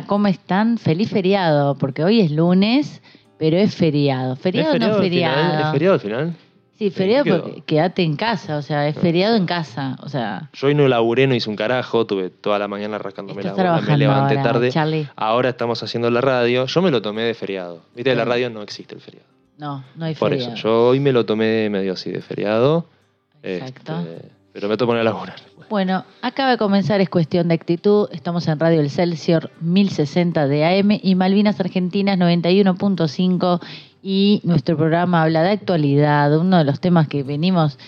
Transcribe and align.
Hola, 0.00 0.06
¿cómo 0.08 0.28
están? 0.28 0.78
Feliz 0.78 1.10
feriado, 1.10 1.74
porque 1.76 2.02
hoy 2.02 2.20
es 2.22 2.30
lunes, 2.30 3.02
pero 3.38 3.58
es 3.58 3.74
feriado. 3.74 4.34
¿Feriado 4.34 4.74
o 4.76 4.78
no 4.78 4.86
al 4.86 4.94
feriado? 5.02 5.36
final? 5.36 5.60
¿Es 5.66 5.70
feriado 5.72 5.94
al 5.94 6.00
final? 6.00 6.36
Sí, 6.78 6.90
feriado 6.90 7.42
porque 7.42 7.60
quédate 7.66 8.02
en 8.02 8.16
casa, 8.16 8.56
o 8.56 8.62
sea, 8.62 8.88
es 8.88 8.96
feriado 8.96 9.36
en 9.36 9.44
casa, 9.44 9.98
o 10.02 10.08
sea, 10.08 10.48
Yo 10.54 10.68
hoy 10.68 10.74
no 10.74 10.88
laburé, 10.88 11.26
no 11.26 11.34
hice 11.34 11.50
un 11.50 11.56
carajo, 11.56 12.06
tuve 12.06 12.30
toda 12.30 12.58
la 12.58 12.66
mañana 12.66 12.96
rascándome 12.96 13.42
la 13.42 13.52
bola, 13.52 13.82
me 13.82 13.98
levanté 13.98 14.38
ahora, 14.38 14.42
tarde. 14.42 14.70
Charlie. 14.70 15.06
Ahora 15.16 15.50
estamos 15.50 15.82
haciendo 15.82 16.08
la 16.10 16.22
radio. 16.22 16.64
Yo 16.64 16.80
me 16.80 16.90
lo 16.90 17.02
tomé 17.02 17.20
de 17.24 17.34
feriado. 17.34 17.82
Viste, 17.94 18.10
en 18.12 18.16
la 18.16 18.24
Sí. 18.24 18.30
radio 18.30 18.48
no 18.48 18.62
existe 18.62 18.94
el 18.94 19.02
feriado. 19.02 19.26
No, 19.58 19.84
no 19.96 20.06
hay 20.06 20.14
Por 20.14 20.30
feriado. 20.30 20.54
eso, 20.54 20.62
yo 20.62 20.86
hoy 20.88 21.00
me 21.00 21.12
lo 21.12 21.26
tomé 21.26 21.68
medio 21.68 21.92
así 21.92 22.10
de 22.10 22.22
feriado. 22.22 22.86
Exacto. 23.42 24.00
este, 24.00 24.28
pero 24.52 24.68
me 24.68 24.76
tomo 24.76 24.92
a 24.92 25.02
laburar. 25.02 25.36
Bueno, 25.68 26.04
acaba 26.20 26.50
de 26.50 26.58
comenzar, 26.58 27.00
es 27.00 27.08
cuestión 27.08 27.48
de 27.48 27.54
actitud. 27.54 28.08
Estamos 28.10 28.48
en 28.48 28.58
Radio 28.58 28.80
El 28.80 28.90
Celsior 28.90 29.50
1060 29.60 30.48
de 30.48 30.64
AM 30.64 30.98
y 31.02 31.14
Malvinas 31.14 31.60
Argentinas 31.60 32.18
91.5 32.18 33.60
y 34.02 34.40
nuestro 34.42 34.76
programa 34.76 35.22
habla 35.22 35.42
de 35.42 35.50
actualidad, 35.50 36.36
uno 36.36 36.58
de 36.58 36.64
los 36.64 36.80
temas 36.80 37.06
que 37.06 37.22
venimos 37.22 37.78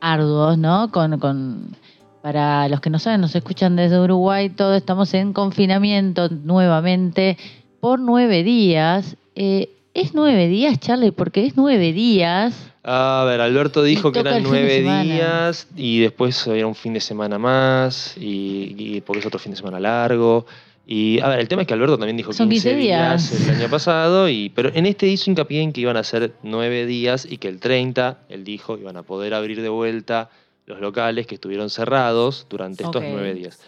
arduos, 0.00 0.56
¿no? 0.56 0.90
Con, 0.90 1.18
con 1.18 1.76
para 2.22 2.68
los 2.68 2.80
que 2.80 2.90
no 2.90 2.98
saben, 2.98 3.20
nos 3.20 3.36
escuchan 3.36 3.76
desde 3.76 4.00
Uruguay, 4.00 4.48
todo 4.48 4.74
estamos 4.74 5.12
en 5.14 5.32
confinamiento 5.32 6.28
nuevamente 6.28 7.36
por 7.80 8.00
nueve 8.00 8.42
días. 8.42 9.16
Eh, 9.34 9.75
¿Es 9.96 10.12
nueve 10.12 10.46
días, 10.46 10.78
Charlie? 10.78 11.10
Porque 11.10 11.46
es 11.46 11.56
nueve 11.56 11.94
días. 11.94 12.70
A 12.84 13.24
ver, 13.26 13.40
Alberto 13.40 13.82
dijo 13.82 14.12
que 14.12 14.18
eran 14.18 14.42
nueve 14.42 14.82
días 14.82 15.68
y 15.74 16.00
después 16.00 16.46
había 16.46 16.66
un 16.66 16.74
fin 16.74 16.92
de 16.92 17.00
semana 17.00 17.38
más 17.38 18.14
y, 18.18 18.74
y 18.76 19.00
porque 19.00 19.20
es 19.20 19.26
otro 19.26 19.38
fin 19.38 19.52
de 19.52 19.56
semana 19.56 19.80
largo. 19.80 20.44
Y 20.86 21.18
a 21.20 21.28
ver, 21.28 21.40
el 21.40 21.48
tema 21.48 21.62
es 21.62 21.68
que 21.68 21.72
Alberto 21.72 21.96
también 21.96 22.18
dijo 22.18 22.34
Son 22.34 22.46
15 22.46 22.74
15 22.74 22.78
días. 22.78 23.30
días 23.30 23.48
el 23.48 23.54
año 23.56 23.70
pasado, 23.70 24.28
y, 24.28 24.50
pero 24.50 24.70
en 24.74 24.84
este 24.84 25.06
hizo 25.06 25.30
hincapié 25.30 25.62
en 25.62 25.72
que 25.72 25.80
iban 25.80 25.96
a 25.96 26.04
ser 26.04 26.34
nueve 26.42 26.84
días 26.84 27.26
y 27.28 27.38
que 27.38 27.48
el 27.48 27.58
30, 27.58 28.18
él 28.28 28.44
dijo, 28.44 28.76
iban 28.76 28.98
a 28.98 29.02
poder 29.02 29.32
abrir 29.32 29.62
de 29.62 29.70
vuelta 29.70 30.28
los 30.66 30.78
locales 30.78 31.26
que 31.26 31.36
estuvieron 31.36 31.70
cerrados 31.70 32.46
durante 32.50 32.84
estos 32.84 33.02
nueve 33.02 33.32
días. 33.32 33.60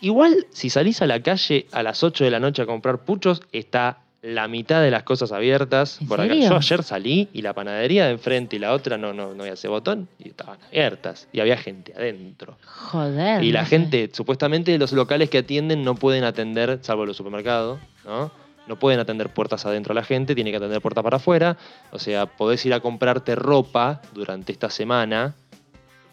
Igual, 0.00 0.46
si 0.50 0.70
salís 0.70 1.02
a 1.02 1.08
la 1.08 1.20
calle 1.24 1.66
a 1.72 1.82
las 1.82 2.04
8 2.04 2.22
de 2.22 2.30
la 2.30 2.38
noche 2.38 2.62
a 2.62 2.66
comprar 2.66 3.04
puchos, 3.04 3.42
está 3.50 4.05
la 4.26 4.48
mitad 4.48 4.82
de 4.82 4.90
las 4.90 5.04
cosas 5.04 5.30
abiertas. 5.30 6.00
¿En 6.00 6.08
Por 6.08 6.20
acá. 6.20 6.34
Yo 6.34 6.56
ayer 6.56 6.82
salí 6.82 7.28
y 7.32 7.42
la 7.42 7.54
panadería 7.54 8.06
de 8.06 8.12
enfrente 8.12 8.56
y 8.56 8.58
la 8.58 8.72
otra 8.72 8.98
no, 8.98 9.12
no, 9.12 9.34
no 9.34 9.42
había 9.42 9.54
ese 9.54 9.68
botón 9.68 10.08
y 10.18 10.28
estaban 10.28 10.58
abiertas 10.66 11.28
y 11.32 11.40
había 11.40 11.56
gente 11.56 11.94
adentro. 11.96 12.58
Joder. 12.64 13.42
Y 13.44 13.52
la 13.52 13.60
no 13.60 13.66
sé. 13.66 13.70
gente, 13.70 14.10
supuestamente 14.12 14.76
los 14.78 14.92
locales 14.92 15.30
que 15.30 15.38
atienden 15.38 15.84
no 15.84 15.94
pueden 15.94 16.24
atender, 16.24 16.80
salvo 16.82 17.06
los 17.06 17.16
supermercados, 17.16 17.78
¿no? 18.04 18.32
No 18.66 18.76
pueden 18.76 18.98
atender 18.98 19.32
puertas 19.32 19.64
adentro 19.64 19.92
a 19.92 19.94
la 19.94 20.02
gente, 20.02 20.34
tiene 20.34 20.50
que 20.50 20.56
atender 20.56 20.80
puertas 20.80 21.04
para 21.04 21.18
afuera. 21.18 21.56
O 21.92 22.00
sea, 22.00 22.26
podés 22.26 22.66
ir 22.66 22.74
a 22.74 22.80
comprarte 22.80 23.36
ropa 23.36 24.02
durante 24.12 24.50
esta 24.50 24.70
semana, 24.70 25.36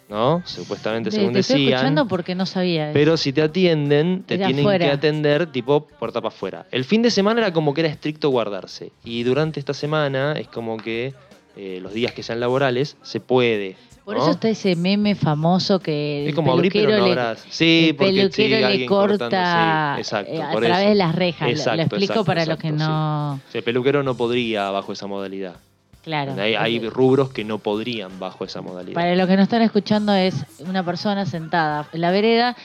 ¿no? 0.09 0.41
Supuestamente, 0.45 1.09
Te- 1.09 1.15
según 1.17 1.33
te 1.33 1.39
estoy 1.39 1.61
decían. 1.61 1.73
escuchando 1.79 2.07
porque 2.07 2.35
no 2.35 2.45
sabía. 2.45 2.85
eso. 2.89 2.93
Pero 2.93 3.17
si 3.17 3.33
te 3.33 3.41
atienden, 3.41 4.23
te 4.23 4.37
tienen 4.37 4.59
afuera. 4.59 4.85
que 4.85 4.91
atender 4.91 5.47
tipo 5.51 5.87
puerta 5.87 6.21
para 6.21 6.33
afuera. 6.33 6.65
El 6.71 6.83
fin 6.85 7.01
de 7.01 7.09
semana 7.11 7.41
era 7.41 7.53
como 7.53 7.73
que 7.73 7.81
era 7.81 7.89
estricto 7.89 8.29
guardarse. 8.29 8.91
Y 9.03 9.23
durante 9.23 9.59
esta 9.59 9.73
semana 9.73 10.33
es 10.33 10.47
como 10.47 10.77
que 10.77 11.13
eh, 11.55 11.79
los 11.81 11.93
días 11.93 12.11
que 12.13 12.21
sean 12.23 12.39
laborales 12.39 12.97
se 13.01 13.19
puede. 13.19 13.75
Por 14.03 14.17
¿no? 14.17 14.21
eso 14.23 14.31
está 14.31 14.49
ese 14.49 14.75
meme 14.75 15.15
famoso 15.15 15.79
que 15.79 16.27
Es 16.27 16.35
como 16.35 16.51
abrir 16.51 16.73
pero 16.73 16.97
no 16.97 17.07
le-. 17.07 17.35
Sí, 17.49 17.87
el 17.91 17.95
porque 17.95 18.11
peluquero 18.13 18.57
le 18.59 18.65
alguien 18.65 18.89
corta 18.89 19.93
sí, 19.95 20.01
exacto, 20.01 20.33
eh, 20.33 20.41
a 20.41 20.51
por 20.51 20.61
través 20.63 20.79
eso. 20.81 20.89
de 20.89 20.95
las 20.95 21.15
rejas. 21.15 21.41
Lo- 21.41 21.47
lo, 21.47 21.53
Exacto, 21.57 21.81
explico 21.83 22.03
exacto, 22.03 22.25
para 22.25 22.45
los 22.45 22.57
que 22.57 22.67
exacto, 22.67 22.85
no... 22.93 23.39
sí. 23.49 23.57
El 23.59 23.63
peluquero 23.63 24.03
no 24.03 24.17
podría 24.17 24.69
bajo 24.71 24.91
esa 24.91 25.07
modalidad. 25.07 25.55
Claro. 26.03 26.33
hay, 26.41 26.79
rubros 26.89 27.29
que 27.29 27.43
no 27.45 27.59
podrían 27.59 28.19
bajo 28.19 28.43
esa 28.43 28.61
modalidad. 28.61 28.93
Para 28.95 29.15
los 29.15 29.27
que 29.27 29.37
no 29.37 29.43
están 29.43 29.61
escuchando 29.61 30.13
es 30.13 30.35
una 30.59 30.83
persona 30.83 31.25
sentada 31.25 31.87
en 31.93 32.01
la 32.01 32.11
vereda, 32.11 32.57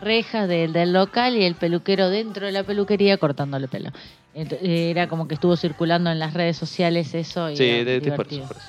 rejas 0.00 0.48
del, 0.48 0.72
del 0.72 0.92
local 0.94 1.36
y 1.36 1.44
el 1.44 1.54
peluquero 1.56 2.08
dentro 2.08 2.46
de 2.46 2.52
la 2.52 2.62
peluquería 2.62 3.18
cortándole 3.18 3.68
pelo. 3.68 3.90
Eh, 4.34 4.90
Era 4.90 5.08
como 5.08 5.28
que 5.28 5.34
estuvo 5.34 5.56
circulando 5.56 6.10
en 6.10 6.18
las 6.18 6.32
redes 6.34 6.56
sociales 6.56 7.14
eso 7.14 7.50
y 7.50 7.56
sí, 7.56 7.64
de- 7.64 7.84
de- 7.84 8.00
por 8.12 8.26
eso, 8.26 8.34
divertido. 8.36 8.46
por 8.48 8.56
eso. 8.56 8.66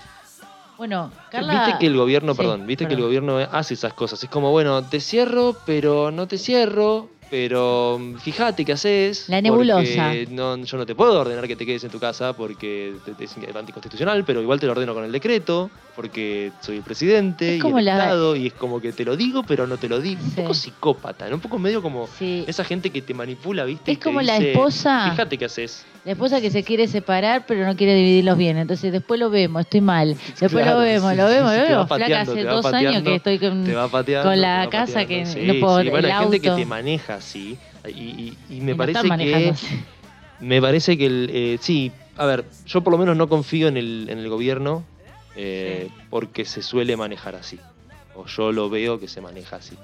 Bueno, 0.77 1.11
Carla... 1.31 1.53
Viste 1.66 1.79
que 1.79 1.87
el 1.87 1.95
gobierno, 1.97 2.33
Sí, 2.33 2.37
perdón, 2.37 2.67
viste 2.67 2.87
que 2.87 2.93
el 2.93 3.01
gobierno 3.01 3.37
hace 3.39 3.73
esas 3.73 3.93
cosas. 3.93 4.23
Es 4.23 4.29
como, 4.29 4.51
bueno, 4.51 4.83
te 4.83 4.99
cierro, 4.99 5.55
pero 5.66 6.11
no 6.11 6.27
te 6.27 6.37
cierro, 6.37 7.09
pero 7.29 7.99
fíjate 8.21 8.63
qué 8.65 8.73
haces. 8.73 9.27
La 9.29 9.41
nebulosa. 9.41 10.13
No, 10.29 10.57
yo 10.57 10.77
no 10.77 10.85
te 10.85 10.95
puedo 10.95 11.19
ordenar 11.19 11.47
que 11.47 11.55
te 11.55 11.65
quedes 11.65 11.83
en 11.83 11.89
tu 11.91 11.99
casa 11.99 12.33
porque 12.33 12.93
es 13.19 13.35
anticonstitucional, 13.55 14.23
pero 14.25 14.41
igual 14.41 14.59
te 14.59 14.65
lo 14.65 14.71
ordeno 14.73 14.93
con 14.93 15.03
el 15.03 15.11
decreto, 15.11 15.69
porque 15.95 16.51
soy 16.61 16.77
el 16.77 16.83
presidente 16.83 17.57
Es 17.57 17.63
y 17.63 17.67
el 17.67 17.85
la- 17.85 17.97
Estado, 17.97 18.35
y 18.35 18.47
es 18.47 18.53
como 18.53 18.79
que 18.79 18.91
te 18.93 19.03
lo 19.03 19.16
digo, 19.17 19.43
pero 19.43 19.67
no 19.67 19.77
te 19.77 19.89
lo 19.89 19.99
digo. 19.99 20.21
Un 20.23 20.29
Sí. 20.31 20.35
poco 20.41 20.53
psicópata, 20.53 21.27
¿no? 21.29 21.35
Un 21.35 21.41
poco 21.41 21.59
medio 21.59 21.81
como 21.81 22.07
Sí. 22.17 22.43
esa 22.47 22.63
gente 22.63 22.89
que 22.89 23.01
te 23.01 23.13
manipula, 23.13 23.66
¿viste? 23.66 23.91
Es 23.93 23.97
como 23.99 24.21
la 24.21 24.35
dice, 24.35 24.51
esposa- 24.53 25.09
Fíjate 25.11 25.37
qué 25.37 25.45
haces. 25.45 25.85
La 26.05 26.13
esposa 26.13 26.39
que 26.39 26.49
se 26.51 26.63
quiere 26.63 26.87
separar 26.87 27.45
pero 27.45 27.66
no 27.66 27.75
quiere 27.75 27.93
dividir 27.93 28.23
los 28.23 28.37
bienes. 28.37 28.61
Entonces 28.61 28.91
después 28.93 29.19
lo 29.19 29.29
vemos, 29.29 29.61
estoy 29.63 29.81
mal. 29.81 30.16
Después 30.39 30.51
Claro, 30.63 30.73
lo 30.73 30.79
vemos, 30.79 31.11
sí, 31.11 31.17
lo 31.17 31.25
vemos, 31.27 31.51
lo 31.53 31.61
vemos. 31.63 31.87
Flaca, 31.87 32.21
hace 32.21 32.43
dos 32.43 32.66
años 32.67 32.93
pateando, 32.93 33.09
que 33.09 33.16
estoy 33.17 33.39
con, 33.39 33.89
pateando. 33.91 34.29
con 34.29 34.41
la 34.41 34.67
casa 34.71 34.93
pateando. 35.01 35.33
que 35.33 35.45
no 35.47 35.53
puedo... 35.59 35.75
Bueno, 35.89 35.97
el 35.97 36.05
hay 36.05 36.19
gente 36.23 36.39
que 36.39 36.47
auto. 36.49 36.59
te 36.61 36.66
maneja 36.66 37.16
así. 37.17 37.57
Y, 37.88 37.89
y- 37.89 38.38
y 38.50 38.57
Y 38.57 38.61
me 38.61 38.75
parece 38.75 39.07
que. 39.17 39.53
Me 40.39 40.61
parece 40.61 40.97
que 40.97 41.05
el. 41.07 41.29
eh, 41.33 41.57
sí, 41.59 41.91
a 42.16 42.25
ver, 42.25 42.45
yo 42.67 42.81
por 42.81 42.91
lo 42.94 42.97
menos 43.00 43.17
no 43.17 43.28
confío 43.28 43.67
en 43.67 43.78
el, 43.78 44.07
en 44.09 44.19
el 44.19 44.29
gobierno 44.29 44.83
eh, 45.35 45.89
porque 46.09 46.45
se 46.45 46.61
suele 46.61 46.95
manejar 46.95 47.35
así. 47.35 47.59
O 48.16 48.25
yo 48.25 48.51
lo 48.51 48.69
veo 48.69 49.00
que 49.00 49.07
se 49.07 49.22
maneja 49.22 49.57
así. 49.57 49.75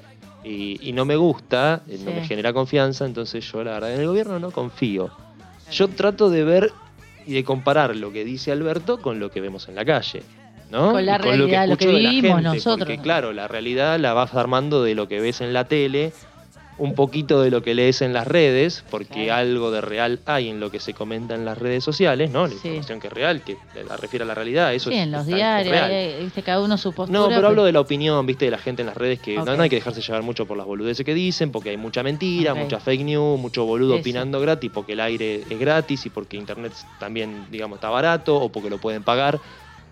Y, 0.44 0.77
y 0.88 0.91
no 0.94 1.05
me 1.05 1.16
gusta, 1.16 1.81
eh, 1.88 1.97
no 2.03 2.11
me 2.11 2.21
genera 2.27 2.51
confianza, 2.53 3.06
entonces 3.06 3.50
yo 3.51 3.63
la 3.63 3.74
verdad 3.74 3.94
en 3.94 4.01
el 4.01 4.07
gobierno 4.07 4.39
no 4.39 4.51
confío. 4.51 5.09
Yo 5.71 5.88
trato 5.88 6.30
de 6.30 6.44
ver 6.44 6.71
y 7.25 7.33
de 7.33 7.44
comparar 7.44 7.95
lo 7.95 8.12
que 8.12 8.25
dice 8.25 8.51
Alberto 8.51 9.00
con 9.01 9.19
lo 9.19 9.31
que 9.31 9.41
vemos 9.41 9.68
en 9.69 9.75
la 9.75 9.85
calle. 9.85 10.21
¿no? 10.69 10.91
Con 10.91 11.06
la 11.06 11.15
Y 11.15 11.18
lo 11.19 11.24
realidad, 11.24 11.68
lo 11.68 11.77
que 11.77 11.85
escucho 11.85 11.95
de 11.97 12.01
la 12.03 12.09
vivimos 12.09 12.35
gente, 12.41 12.44
nosotros. 12.57 12.80
Porque 12.80 12.97
claro, 13.01 13.31
la 13.31 13.47
realidad 13.47 14.00
la 14.00 14.13
vas 14.13 14.33
armando 14.33 14.83
de 14.83 14.95
lo 14.95 15.07
que 15.07 15.19
ves 15.21 15.39
en 15.41 15.53
la 15.53 15.65
tele, 15.65 16.12
un 16.77 16.95
poquito 16.95 17.41
de 17.41 17.51
lo 17.51 17.61
que 17.61 17.73
lees 17.75 18.01
en 18.01 18.13
las 18.13 18.25
redes, 18.27 18.83
porque 18.89 19.25
Claro. 19.25 19.33
algo 19.35 19.71
de 19.71 19.81
real 19.81 20.19
hay 20.25 20.49
en 20.49 20.59
lo 20.59 20.71
que 20.71 20.79
se 20.79 20.93
comenta 20.93 21.35
en 21.35 21.45
las 21.45 21.57
redes 21.57 21.83
sociales, 21.83 22.31
¿no? 22.31 22.43
La 22.47 22.49
Sí. 22.49 22.55
información 22.67 22.99
que 22.99 23.07
es 23.07 23.13
real, 23.13 23.43
que 23.43 23.59
la 23.73 23.95
refiere 23.95 24.23
a 24.23 24.25
la 24.27 24.33
realidad, 24.35 24.73
eso 24.73 24.89
Sí, 24.89 24.95
es, 24.97 25.03
en 25.03 25.11
los 25.11 25.25
diarios, 25.25 26.19
viste, 26.19 26.41
cada 26.43 26.61
uno 26.61 26.77
su 26.77 26.93
postura. 26.93 27.19
No, 27.19 27.27
pero 27.29 27.47
hablo 27.47 27.63
de 27.63 27.71
la 27.71 27.79
opinión, 27.79 28.25
viste, 28.25 28.45
de 28.45 28.51
la 28.51 28.57
gente 28.57 28.81
en 28.81 28.87
las 28.87 28.97
redes, 28.97 29.19
que 29.19 29.35
no- 29.37 29.51
hay 29.51 29.69
que 29.69 29.75
dejarse 29.75 30.01
llevar 30.01 30.23
mucho 30.23 30.47
por 30.47 30.57
las 30.57 30.65
boludeces 30.65 31.05
que 31.05 31.13
dicen, 31.13 31.51
porque 31.51 31.69
hay 31.69 31.77
mucha 31.77 32.01
mentira, 32.03 32.53
mucha 32.55 32.79
fake 32.79 33.03
news, 33.03 33.39
mucho 33.39 33.65
boludo 33.65 33.95
opinando 33.97 34.39
gratis, 34.39 34.71
porque 34.73 34.93
el 34.93 34.99
aire 34.99 35.45
es 35.47 35.59
gratis 35.59 36.05
y 36.05 36.09
porque 36.09 36.37
internet 36.37 36.73
también, 36.97 37.45
digamos, 37.49 37.77
está 37.77 37.89
barato 37.89 38.35
o 38.35 38.51
porque 38.51 38.69
lo 38.69 38.79
pueden 38.79 39.03
pagar. 39.03 39.41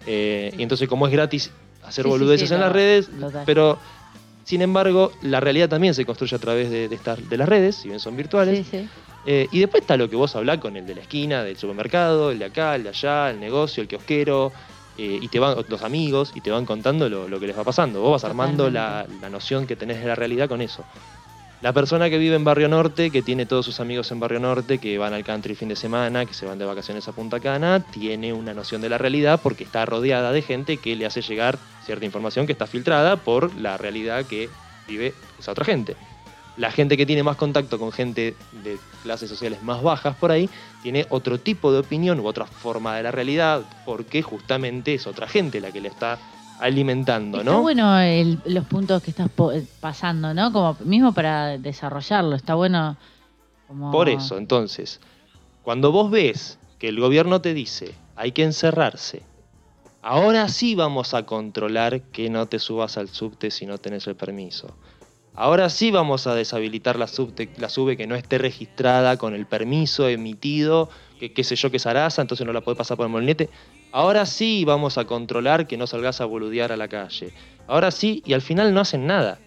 Eh, 0.06 0.52
y 0.58 0.64
entonces, 0.64 0.88
como 0.88 1.06
es 1.06 1.14
gratis 1.14 1.54
hacer 1.84 2.08
boludeces 2.08 2.50
en 2.52 2.60
no, 2.60 2.66
las 2.66 2.74
redes, 2.74 3.10
total. 3.20 3.44
pero 3.46 3.80
Sin 4.52 4.62
embargo, 4.62 5.14
la 5.22 5.40
realidad 5.40 5.70
también 5.70 5.94
se 5.94 6.06
construye 6.06 6.36
a 6.36 6.40
través 6.40 6.70
de, 6.70 6.90
de 6.90 6.96
estas- 6.98 7.20
de 7.26 7.38
las 7.38 7.48
redes, 7.48 7.78
si 7.78 7.88
bien 7.88 8.02
son 8.02 8.18
virtuales. 8.18 8.68
Sí, 8.68 8.80
sí. 8.80 8.90
Eh, 9.24 9.48
y 9.50 9.60
después 9.60 9.80
está 9.80 9.96
lo 9.96 10.10
que 10.10 10.18
vos 10.18 10.36
hablás 10.36 10.58
con 10.58 10.76
el 10.76 10.86
de 10.86 10.94
la 10.94 11.00
esquina, 11.00 11.42
del 11.46 11.56
supermercado, 11.56 12.32
el 12.32 12.40
de 12.40 12.44
acá, 12.46 12.76
el 12.76 12.84
de 12.84 12.90
allá, 12.90 13.30
el 13.30 13.40
negocio, 13.40 13.82
el 13.82 13.88
kiosquero, 13.88 14.52
eh, 14.98 15.20
y 15.22 15.30
te 15.30 15.40
van, 15.40 15.56
los 15.70 15.84
amigos, 15.84 16.34
y 16.36 16.42
te 16.42 16.52
van 16.52 16.66
contando 16.66 17.08
lo, 17.08 17.30
lo 17.30 17.40
que 17.40 17.48
les 17.48 17.58
va 17.58 17.64
pasando. 17.64 18.02
Vos 18.02 18.12
vas 18.12 18.26
armando 18.26 18.66
la, 18.74 19.08
la 19.22 19.30
noción 19.30 19.66
que 19.68 19.78
tenés 19.78 20.02
de 20.02 20.08
la 20.08 20.16
realidad 20.16 20.50
con 20.50 20.60
eso. 20.62 20.86
La 21.62 21.74
persona 21.74 22.10
que 22.10 22.18
vive 22.18 22.36
en 22.36 22.44
Barrio 22.44 22.68
Norte, 22.68 23.12
que 23.12 23.22
tiene 23.22 23.46
todos 23.46 23.64
sus 23.64 23.80
amigos 23.80 24.12
en 24.12 24.20
Barrio 24.20 24.40
Norte, 24.40 24.80
que 24.80 24.98
van 24.98 25.14
al 25.14 25.24
country 25.24 25.52
el 25.52 25.58
fin 25.58 25.70
de 25.70 25.76
semana, 25.76 26.26
que 26.26 26.34
se 26.34 26.48
van 26.48 26.58
de 26.58 26.66
vacaciones 26.66 27.08
a 27.08 27.12
Punta 27.12 27.40
Cana, 27.40 27.82
tiene 27.82 28.34
una 28.34 28.56
noción 28.56 28.82
de 28.82 28.90
la 28.90 28.98
realidad 28.98 29.40
porque 29.44 29.64
está 29.64 29.86
rodeada 29.86 30.32
de 30.32 30.42
gente 30.42 30.78
que 30.78 30.96
le 30.96 31.06
hace 31.06 31.22
llegar 31.22 31.60
cierta 31.86 32.04
información 32.04 32.48
que 32.48 32.54
está 32.54 32.66
filtrada 32.66 33.16
por 33.18 33.54
la 33.58 33.78
realidad 33.78 34.26
que 34.26 34.50
vive 34.88 35.14
esa 35.40 35.52
otra 35.52 35.64
gente. 35.64 35.96
La 36.58 36.72
gente 36.72 36.98
que 36.98 37.06
tiene 37.06 37.22
más 37.22 37.38
contacto 37.38 37.78
con 37.78 37.92
gente 37.92 38.36
de 38.64 38.80
clases 39.04 39.30
sociales 39.30 39.62
más 39.62 39.84
bajas 39.84 40.16
por 40.16 40.32
ahí, 40.32 40.50
tiene 40.82 41.06
otro 41.10 41.40
tipo 41.40 41.72
de 41.72 41.80
opinión 41.80 42.20
u 42.22 42.26
otra 42.26 42.48
forma 42.48 42.98
de 42.98 43.04
la 43.04 43.12
realidad, 43.12 43.62
porque 43.86 44.24
justamente 44.24 44.96
es 44.96 45.06
otra 45.06 45.28
gente 45.28 45.62
la 45.62 45.72
que 45.72 45.80
le 45.80 45.90
está 45.90 46.18
alimentando, 46.62 47.40
Está 47.40 47.52
¿no? 47.52 47.62
bueno 47.62 48.00
el- 48.00 48.40
los 48.46 48.66
puntos 48.66 49.02
que 49.02 49.10
estás 49.12 49.30
po- 49.30 49.52
pasando, 49.80 50.34
¿no? 50.34 50.52
Como 50.54 50.78
mismo 50.86 51.12
para 51.14 51.58
desarrollarlo. 51.58 52.36
Está 52.36 52.56
bueno. 52.56 52.96
Como... 53.68 53.92
Por 53.92 54.08
eso, 54.10 54.38
entonces, 54.38 55.00
cuando 55.64 55.92
vos 55.92 56.12
ves 56.12 56.60
que 56.80 56.88
el 56.90 57.00
gobierno 57.00 57.42
te 57.42 57.54
dice 57.54 57.94
hay 58.16 58.32
que 58.32 58.44
encerrarse, 58.44 59.24
ahora 60.02 60.48
sí 60.50 60.76
vamos 60.76 61.14
a 61.14 61.26
controlar 61.26 62.02
que 62.02 62.30
no 62.30 62.46
te 62.48 62.60
subas 62.60 62.98
al 62.98 63.08
subte 63.10 63.52
si 63.52 63.66
no 63.66 63.78
tenés 63.78 64.08
el 64.08 64.16
permiso. 64.16 64.68
Ahora 65.34 65.70
sí 65.70 65.92
vamos 65.92 66.28
a 66.28 66.36
deshabilitar 66.36 67.00
la 67.00 67.08
subte, 67.08 67.50
la 67.58 67.70
sube 67.70 67.96
que 67.98 68.06
no 68.06 68.16
esté 68.16 68.38
registrada 68.38 69.18
con 69.18 69.34
el 69.34 69.46
permiso 69.46 70.08
emitido, 70.10 70.90
que 71.22 71.32
qué 71.34 71.44
sé 71.44 71.56
yo 71.56 71.70
que 71.70 71.78
es 71.78 71.86
Arasa, 71.86 72.22
entonces 72.24 72.46
no 72.48 72.52
la 72.52 72.62
puede 72.62 72.76
pasar 72.76 72.98
por 72.98 73.06
el 73.06 73.12
molinete. 73.12 73.48
Ahora 73.92 74.26
sí 74.26 74.66
vamos 74.66 74.98
a 74.98 75.06
controlar 75.06 75.68
que 75.68 75.78
no 75.78 75.86
salgas 75.86 76.20
a 76.20 76.26
boludear 76.26 76.72
a 76.72 76.78
la 76.78 76.88
calle. 76.88 77.32
Ahora 77.68 77.92
sí, 77.92 78.24
y 78.26 78.34
al 78.34 78.42
final 78.42 78.74
no 78.74 78.80
hacen 78.82 79.06
nada. 79.06 79.38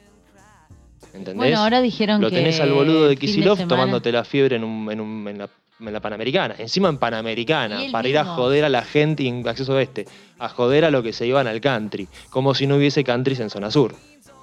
¿Entendés? 1.13 1.35
Bueno, 1.37 1.59
ahora 1.59 1.81
dijeron 1.81 2.21
Lo 2.21 2.31
que. 2.31 2.37
tenés 2.37 2.61
al 2.61 2.73
boludo 2.73 3.09
de 3.09 3.17
Kisilov 3.17 3.67
tomándote 3.67 4.13
la 4.13 4.25
fiebre 4.25 4.55
en, 4.57 4.63
un- 4.65 4.91
en 4.93 5.01
un- 5.01 5.27
en 5.29 5.39
la, 5.39 5.49
en 5.81 5.93
la 5.93 6.01
Panamericana. 6.01 6.55
Encima 6.59 6.89
en 6.89 6.99
Panamericana, 6.99 7.81
para 7.91 8.07
ir 8.09 8.19
a 8.19 8.25
joder 8.25 8.65
a 8.65 8.69
la 8.69 8.83
gente 8.83 9.27
en 9.27 9.47
acceso 9.49 9.75
oeste. 9.75 10.07
A 10.39 10.49
joder 10.49 10.85
a 10.85 10.91
lo 10.93 11.03
que 11.03 11.13
se 11.13 11.27
iban 11.27 11.49
al 11.49 11.61
country. 11.61 12.07
Como 12.31 12.55
si 12.55 12.67
no 12.69 12.77
hubiese 12.77 13.03
countries 13.03 13.41
en 13.41 13.51
zona 13.51 13.71
sur. 13.73 13.95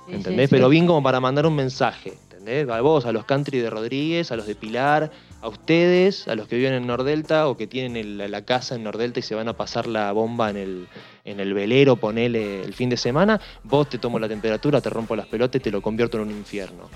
Sí, 0.07 0.15
¿Entendés? 0.15 0.49
sí, 0.49 0.55
Pero 0.55 0.67
bien 0.67 0.85
como 0.85 1.01
para 1.01 1.19
mandar 1.21 1.45
un 1.45 1.55
mensaje. 1.55 2.13
¿Entendés? 2.31 2.67
A 2.69 2.81
vos, 2.81 3.05
a 3.05 3.11
los 3.13 3.23
country 3.25 3.59
de 3.59 3.69
Rodríguez, 3.69 4.31
a 4.31 4.35
los 4.35 4.47
de 4.47 4.55
Pilar, 4.55 5.11
a 5.41 5.47
ustedes, 5.47 6.27
a 6.27 6.35
los 6.35 6.47
que 6.47 6.55
viven 6.55 6.73
en 6.73 6.85
Nordelta 6.87 7.47
o 7.47 7.57
que 7.57 7.65
tienen 7.67 7.95
el- 7.97 8.31
la 8.31 8.41
casa 8.43 8.75
en 8.75 8.83
Nordelta 8.83 9.19
y 9.19 9.23
se 9.23 9.33
van 9.35 9.47
a 9.47 9.53
pasar 9.53 9.87
la 9.87 10.11
bomba 10.11 10.49
en 10.51 10.57
el, 10.57 10.87
en 11.25 11.39
el 11.39 11.53
velero, 11.53 11.95
ponele 11.95 12.61
el 12.63 12.73
fin 12.73 12.89
de 12.89 12.97
semana. 12.97 13.41
Vos 13.63 13.89
te 13.89 13.97
tomo 13.97 14.19
la 14.19 14.27
temperatura, 14.27 14.81
te 14.81 14.89
rompo 14.89 15.15
las 15.15 15.25
pelotas 15.27 15.59
y 15.59 15.63
te 15.63 15.71
lo 15.71 15.81
convierto 15.81 16.17
en 16.17 16.23
un 16.23 16.31
infierno. 16.31 16.89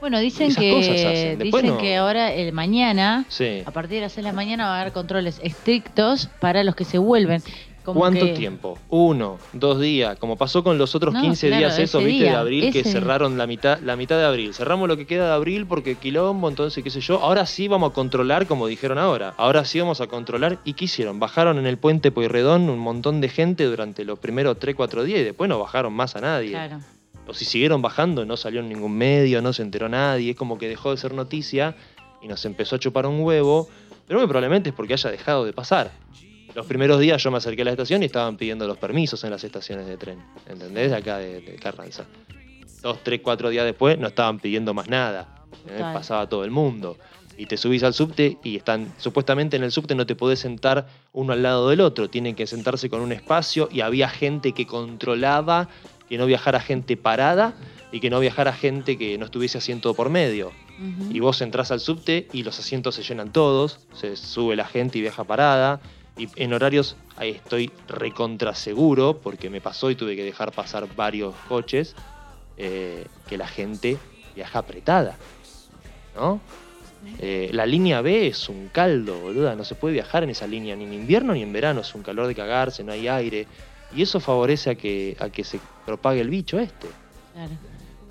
Bueno, 0.00 0.18
dicen 0.18 0.52
que 0.52 1.36
dicen 1.38 1.66
no- 1.66 1.78
que 1.78 1.96
ahora 1.96 2.32
el 2.32 2.52
mañana, 2.52 3.24
Sí. 3.28 3.62
a 3.64 3.70
partir 3.70 3.96
de 3.96 4.00
las 4.02 4.12
6 4.12 4.24
de 4.24 4.30
la 4.32 4.34
mañana 4.34 4.64
va 4.66 4.78
a 4.78 4.80
haber 4.80 4.92
controles 4.92 5.38
estrictos 5.44 6.28
para 6.40 6.64
los 6.64 6.74
que 6.74 6.84
se 6.84 6.98
vuelven. 6.98 7.40
Como 7.84 7.98
¿Cuánto 7.98 8.26
que- 8.26 8.32
tiempo? 8.34 8.78
Uno, 8.90 9.38
dos 9.52 9.80
días, 9.80 10.16
como 10.18 10.36
pasó 10.36 10.62
con 10.62 10.78
los 10.78 10.94
otros 10.94 11.14
No, 11.14 11.20
15 11.20 11.48
claro, 11.48 11.58
días 11.60 11.78
esos, 11.80 12.04
viste, 12.04 12.24
de 12.24 12.30
abril, 12.30 12.72
que 12.72 12.84
cerraron 12.84 13.36
la 13.36 13.46
mitad, 13.48 13.80
la 13.80 13.96
mitad 13.96 14.16
de 14.18 14.24
abril. 14.24 14.54
Cerramos 14.54 14.86
lo 14.88 14.96
que 14.96 15.04
queda 15.06 15.26
de 15.26 15.32
abril 15.34 15.66
porque 15.66 15.96
quilombo, 15.96 16.48
entonces 16.48 16.84
qué 16.84 16.90
sé 16.90 17.00
yo. 17.00 17.20
Ahora 17.20 17.44
sí 17.44 17.66
vamos 17.66 17.90
a 17.90 17.94
controlar, 17.94 18.46
como 18.46 18.68
dijeron 18.68 18.98
ahora. 18.98 19.34
Ahora 19.36 19.64
sí 19.64 19.80
vamos 19.80 20.00
a 20.00 20.06
controlar. 20.06 20.58
¿Y 20.64 20.74
qué 20.74 20.84
hicieron? 20.84 21.18
Bajaron 21.18 21.58
en 21.58 21.66
el 21.66 21.76
puente 21.76 22.12
Pueyrredón 22.12 22.70
un 22.70 22.78
montón 22.78 23.20
de 23.20 23.28
gente 23.28 23.64
durante 23.64 24.04
los 24.04 24.18
primeros 24.20 24.58
3, 24.60 24.76
4 24.76 25.02
días 25.02 25.20
y 25.20 25.24
después 25.24 25.48
no 25.48 25.58
bajaron 25.58 25.92
más 25.92 26.14
a 26.14 26.20
nadie. 26.20 26.50
Claro. 26.50 26.78
O 27.26 27.34
si 27.34 27.44
siguieron 27.44 27.82
bajando, 27.82 28.24
no 28.24 28.36
salió 28.36 28.60
en 28.60 28.68
ningún 28.68 28.96
medio, 28.96 29.42
no 29.42 29.52
se 29.52 29.62
enteró 29.62 29.88
nadie. 29.88 30.30
Es 30.30 30.36
como 30.36 30.56
que 30.58 30.68
dejó 30.68 30.90
de 30.92 30.96
ser 30.98 31.14
noticia 31.14 31.74
y 32.20 32.28
nos 32.28 32.44
empezó 32.44 32.76
a 32.76 32.78
chupar 32.78 33.06
un 33.06 33.20
huevo. 33.20 33.68
Pero 34.06 34.18
muy 34.20 34.26
probablemente 34.28 34.70
es 34.70 34.74
porque 34.74 34.94
haya 34.94 35.10
dejado 35.10 35.44
de 35.44 35.52
pasar. 35.52 35.92
Los 36.54 36.66
primeros 36.66 37.00
días 37.00 37.22
yo 37.22 37.30
me 37.30 37.38
acerqué 37.38 37.62
a 37.62 37.64
la 37.66 37.70
estación 37.70 38.02
y 38.02 38.06
estaban 38.06 38.36
pidiendo 38.36 38.66
los 38.66 38.76
permisos 38.76 39.24
en 39.24 39.30
las 39.30 39.42
estaciones 39.42 39.86
de 39.86 39.96
tren. 39.96 40.22
¿Entendés? 40.46 40.90
De 40.90 40.96
acá 40.96 41.18
de, 41.18 41.40
de 41.40 41.54
Carranza. 41.56 42.04
Dos, 42.82 42.98
tres, 43.02 43.20
cuatro 43.22 43.48
días 43.48 43.64
después 43.64 43.98
no 43.98 44.08
estaban 44.08 44.38
pidiendo 44.38 44.74
más 44.74 44.88
nada. 44.88 45.42
¿eh? 45.68 45.78
Pasaba 45.78 46.28
todo 46.28 46.44
el 46.44 46.50
mundo. 46.50 46.98
Y 47.38 47.46
te 47.46 47.56
subís 47.56 47.82
al 47.82 47.94
subte 47.94 48.38
y 48.44 48.56
están, 48.56 48.92
supuestamente 48.98 49.56
en 49.56 49.64
el 49.64 49.72
subte 49.72 49.94
no 49.94 50.04
te 50.04 50.14
podés 50.14 50.40
sentar 50.40 50.86
uno 51.12 51.32
al 51.32 51.42
lado 51.42 51.70
del 51.70 51.80
otro. 51.80 52.10
Tienen 52.10 52.34
que 52.34 52.46
sentarse 52.46 52.90
con 52.90 53.00
un 53.00 53.12
espacio 53.12 53.68
y 53.72 53.80
había 53.80 54.08
gente 54.08 54.52
que 54.52 54.66
controlaba 54.66 55.68
que 56.08 56.18
no 56.18 56.26
viajara 56.26 56.60
gente 56.60 56.98
parada 56.98 57.54
y 57.90 58.00
que 58.00 58.10
no 58.10 58.20
viajara 58.20 58.52
gente 58.52 58.98
que 58.98 59.16
no 59.16 59.24
estuviese 59.24 59.58
asiento 59.58 59.94
por 59.94 60.10
medio. 60.10 60.52
Y 61.10 61.20
vos 61.20 61.40
entrás 61.40 61.70
al 61.70 61.80
subte 61.80 62.28
y 62.32 62.42
los 62.42 62.58
asientos 62.58 62.96
se 62.96 63.02
llenan 63.02 63.32
todos, 63.32 63.78
se 63.94 64.16
sube 64.16 64.56
la 64.56 64.64
gente 64.64 64.98
y 64.98 65.00
viaja 65.00 65.24
parada. 65.24 65.80
Y 66.16 66.28
en 66.36 66.52
horarios 66.52 66.96
ahí 67.16 67.30
estoy 67.30 67.70
recontra 67.88 68.54
seguro, 68.54 69.18
porque 69.22 69.48
me 69.50 69.60
pasó 69.60 69.90
y 69.90 69.94
tuve 69.94 70.14
que 70.16 70.24
dejar 70.24 70.52
pasar 70.52 70.86
varios 70.94 71.34
coches, 71.48 71.94
eh, 72.56 73.06
que 73.28 73.38
la 73.38 73.48
gente 73.48 73.96
viaja 74.34 74.58
apretada. 74.60 75.16
¿No? 76.14 76.40
Eh, 77.18 77.50
la 77.52 77.66
línea 77.66 78.00
B 78.00 78.28
es 78.28 78.48
un 78.48 78.68
caldo, 78.68 79.18
boluda. 79.18 79.56
No 79.56 79.64
se 79.64 79.74
puede 79.74 79.94
viajar 79.94 80.22
en 80.22 80.30
esa 80.30 80.46
línea 80.46 80.76
ni 80.76 80.84
en 80.84 80.92
invierno 80.92 81.32
ni 81.32 81.42
en 81.42 81.52
verano. 81.52 81.80
Es 81.80 81.94
un 81.94 82.02
calor 82.02 82.26
de 82.26 82.34
cagarse, 82.34 82.84
no 82.84 82.92
hay 82.92 83.08
aire. 83.08 83.46
Y 83.94 84.02
eso 84.02 84.20
favorece 84.20 84.70
a 84.70 84.74
que, 84.74 85.16
a 85.18 85.28
que 85.30 85.42
se 85.44 85.58
propague 85.84 86.20
el 86.20 86.30
bicho 86.30 86.58
este 86.58 86.88
Claro. 87.32 87.52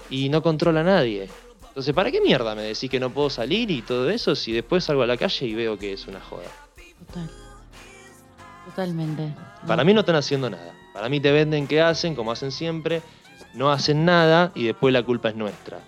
y 0.09 0.30
no 0.30 0.42
controla 0.42 0.81
a 0.81 0.83
nadie. 0.83 1.30
Entonces, 1.69 1.94
¿para 1.94 2.12
qué 2.12 2.19
mierda 2.19 2.53
me 2.53 2.63
decís 2.63 2.89
que 2.89 3.00
no 3.00 3.12
puedo 3.12 3.30
salir 3.30 3.71
y 3.71 3.81
todo 3.81 4.09
eso 4.09 4.36
si 4.36 4.51
después 4.51 4.83
salgo 4.83 5.03
a 5.03 5.07
la 5.07 5.15
calle 5.15 5.45
y 5.45 5.53
veo 5.56 5.77
que 5.80 5.94
es 5.94 6.07
una 6.07 6.19
joda? 6.19 6.50
Total. 7.07 7.30
Totalmente. 8.75 9.33
Para 9.68 9.83
mí 9.83 9.94
no 9.94 10.00
están 10.01 10.15
haciendo 10.15 10.50
nada. 10.50 10.73
Para 10.94 11.07
mí 11.09 11.19
te 11.19 11.31
venden 11.31 11.68
que 11.68 11.81
hacen, 11.81 12.15
como 12.15 12.31
hacen 12.31 12.51
siempre, 12.51 13.01
no 13.53 13.71
hacen 13.71 14.03
nada 14.06 14.51
y 14.56 14.65
después 14.65 14.94
la 14.94 15.03
culpa 15.03 15.29
es 15.29 15.35
nuestra. 15.35 15.79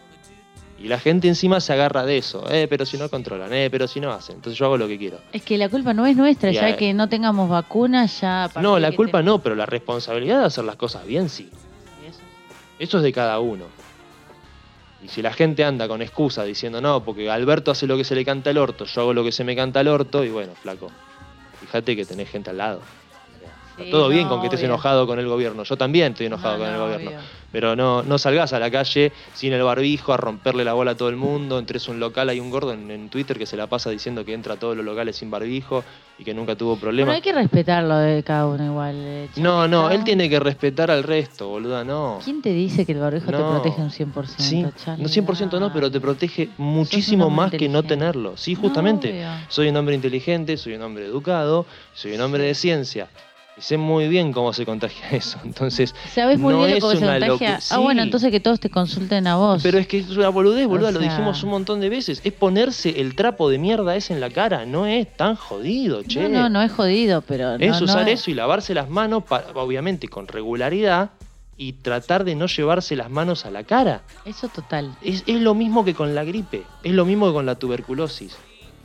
Y 0.79 0.87
la 0.87 0.99
gente 0.99 1.27
encima 1.29 1.61
se 1.61 1.71
agarra 1.71 2.03
de 2.05 2.17
eso. 2.17 2.43
Eh, 2.51 2.67
pero 2.69 2.85
si 2.85 2.97
no 2.97 3.09
controlan, 3.09 3.53
eh, 3.53 3.69
pero 3.71 3.87
si 3.87 3.99
no 4.01 4.11
hacen. 4.11 4.35
Entonces 4.35 4.57
yo 4.59 4.65
hago 4.65 4.77
lo 4.77 4.87
que 4.87 4.97
quiero. 4.97 5.17
Es 5.31 5.41
que 5.43 5.57
la 5.57 5.69
culpa 5.69 5.93
no 5.93 6.05
es 6.05 6.15
nuestra, 6.17 6.51
Y 6.51 6.55
ya 6.55 6.75
que 6.75 6.93
no 6.93 7.07
tengamos 7.07 7.49
vacunas, 7.49 8.19
ya. 8.19 8.49
No, 8.61 8.77
la 8.79 8.91
culpa 8.91 9.19
te- 9.19 9.23
no, 9.23 9.39
pero 9.39 9.55
la 9.55 9.65
responsabilidad 9.65 10.39
de 10.39 10.45
hacer 10.45 10.65
las 10.65 10.75
cosas 10.75 11.05
bien 11.05 11.29
sí. 11.29 11.49
Eso. 12.07 12.19
Eso 12.79 12.97
es 12.97 13.03
de 13.03 13.13
cada 13.13 13.39
uno. 13.39 13.65
Y 15.03 15.07
si 15.09 15.21
la 15.21 15.33
gente 15.33 15.63
anda 15.65 15.87
con 15.87 16.01
excusa 16.01 16.43
diciendo, 16.43 16.79
no, 16.81 17.03
porque 17.03 17.29
Alberto 17.29 17.71
hace 17.71 17.87
lo 17.87 17.95
que 17.97 18.03
se 18.05 18.15
le 18.15 18.23
canta 18.25 18.49
el 18.49 18.57
orto, 18.57 18.85
yo 18.85 19.01
hago 19.01 19.13
lo 19.13 19.23
que 19.23 19.31
se 19.33 19.43
me 19.43 19.55
canta 19.55 19.81
el 19.81 19.87
orto, 19.89 20.23
y 20.23 20.29
bueno, 20.29 20.53
flaco, 20.61 20.89
fíjate 21.73 21.95
que 21.95 22.05
tenés 22.05 22.29
gente 22.29 22.51
al 22.51 22.57
lado. 22.59 22.81
Sí, 23.77 23.89
todo 23.89 24.09
bien 24.09 24.23
no, 24.23 24.29
con 24.29 24.39
que 24.41 24.47
estés 24.47 24.59
obvio. 24.59 24.67
enojado 24.67 25.07
con 25.07 25.19
el 25.19 25.27
gobierno. 25.27 25.63
Yo 25.63 25.77
también 25.77 26.11
estoy 26.13 26.27
enojado 26.27 26.53
No, 26.53 26.59
con 26.59 26.67
el 26.67 26.73
no, 26.75 26.83
gobierno. 26.83 27.09
obvio. 27.09 27.19
Pero 27.51 27.75
no, 27.75 28.01
no 28.01 28.17
salgas 28.17 28.51
a 28.53 28.59
la 28.59 28.71
calle 28.71 29.13
sin 29.33 29.53
el 29.53 29.61
barbijo 29.61 30.11
a 30.11 30.17
romperle 30.17 30.63
la 30.63 30.73
bola 30.73 30.91
a 30.91 30.97
todo 30.97 31.09
el 31.09 31.15
mundo. 31.15 31.59
Entres 31.59 31.87
un 31.87 31.99
local, 31.99 32.29
hay 32.29 32.39
un 32.39 32.49
gordo 32.49 32.73
en, 32.73 32.89
en 32.89 33.09
Twitter 33.09 33.37
que 33.37 33.45
se 33.45 33.55
la 33.57 33.67
pasa 33.67 33.89
diciendo 33.91 34.25
que 34.25 34.33
entra 34.33 34.55
a 34.55 34.57
todos 34.57 34.75
los 34.75 34.83
locales 34.83 35.15
sin 35.17 35.29
barbijo 35.29 35.83
y 36.17 36.23
que 36.23 36.33
nunca 36.33 36.55
tuvo 36.55 36.77
problemas. 36.77 37.13
hay 37.15 37.21
que 37.21 37.31
respetar 37.31 37.83
lo 37.83 37.95
de 37.97 38.23
cada 38.23 38.47
uno 38.47 38.65
igual. 38.65 38.95
eh, 38.97 39.29
No, 39.37 39.67
no, 39.67 39.91
él 39.91 40.03
tiene 40.03 40.29
que 40.29 40.39
respetar 40.39 40.89
al 40.89 41.03
resto, 41.03 41.47
boluda, 41.49 41.83
no. 41.83 42.19
¿Quién 42.23 42.41
te 42.41 42.49
dice 42.53 42.85
que 42.87 42.91
el 42.93 42.99
barbijo 42.99 43.27
te 43.27 43.37
No. 43.37 43.49
protege 43.49 43.81
un 43.81 43.91
100%? 43.91 44.25
Sí, 44.43 44.65
Charlie? 44.83 45.03
no 45.03 45.09
100% 45.09 45.59
no, 45.59 45.71
pero 45.71 45.91
te 45.91 45.99
protege 46.01 46.49
muchísimo 46.57 47.29
más 47.29 47.51
que 47.51 47.69
no 47.69 47.83
tenerlo. 47.83 48.35
Sí, 48.35 48.55
justamente. 48.55 49.23
soy 49.47 49.69
un 49.69 49.77
hombre 49.77 49.93
inteligente, 49.93 50.57
soy 50.57 50.73
un 50.73 50.81
hombre 50.81 51.05
educado, 51.05 51.65
soy 51.93 52.13
un 52.13 52.21
hombre 52.21 52.43
de 52.43 52.55
ciencia. 52.55 53.09
Sé 53.63 53.77
muy 53.77 54.09
bien 54.09 54.33
cómo 54.33 54.51
se 54.51 54.65
contagia 54.65 55.09
eso. 55.11 55.39
Entonces, 55.45 55.95
¿Sabes 56.13 56.37
muy 56.37 56.53
no 56.53 56.65
bien 56.65 56.81
cómo 56.81 56.91
se 56.91 56.99
contagia? 56.99 57.59
Ah, 57.71 57.77
bueno, 57.77 58.01
entonces 58.03 58.29
que 58.29 58.41
todos 58.41 58.59
te 58.59 58.69
consulten 58.69 59.25
a 59.25 59.37
vos. 59.37 59.63
pero 59.63 59.77
es 59.77 59.87
que 59.87 59.99
es 59.99 60.09
una 60.17 60.27
boludez, 60.27 60.67
boludo, 60.67 60.89
O 60.89 60.91
lo 60.91 60.99
dijimos 60.99 61.41
un 61.43 61.49
montón 61.51 61.79
de 61.79 61.87
veces. 61.87 62.19
Es 62.25 62.33
ponerse 62.33 62.99
el 62.99 63.15
trapo 63.15 63.49
de 63.49 63.59
mierda 63.59 63.95
ese 63.95 64.13
en 64.13 64.19
la 64.19 64.29
cara. 64.29 64.65
No 64.65 64.85
es 64.85 65.07
tan 65.15 65.35
jodido, 65.37 66.03
che. 66.03 66.27
No, 66.27 66.41
no, 66.41 66.49
no 66.49 66.61
es 66.61 66.73
jodido, 66.73 67.21
pero. 67.21 67.55
es 67.55 67.79
no, 67.79 67.85
usar 67.85 68.03
no 68.03 68.11
eso 68.11 68.29
y 68.29 68.33
lavarse 68.33 68.73
las 68.73 68.89
manos, 68.89 69.23
pa- 69.23 69.45
obviamente 69.55 70.09
con 70.09 70.27
regularidad, 70.27 71.11
y 71.55 71.71
tratar 71.73 72.25
de 72.25 72.35
no 72.35 72.47
llevarse 72.47 72.97
las 72.97 73.09
manos 73.09 73.45
a 73.45 73.51
la 73.51 73.63
cara. 73.63 74.01
Eso 74.25 74.49
total. 74.49 74.91
Es, 75.01 75.23
es 75.25 75.39
lo 75.39 75.53
mismo 75.53 75.85
que 75.85 75.93
con 75.93 76.13
la 76.15 76.25
gripe, 76.25 76.65
es 76.83 76.91
lo 76.91 77.05
mismo 77.05 77.27
que 77.27 77.33
con 77.33 77.45
la 77.45 77.55
tuberculosis. 77.55 78.35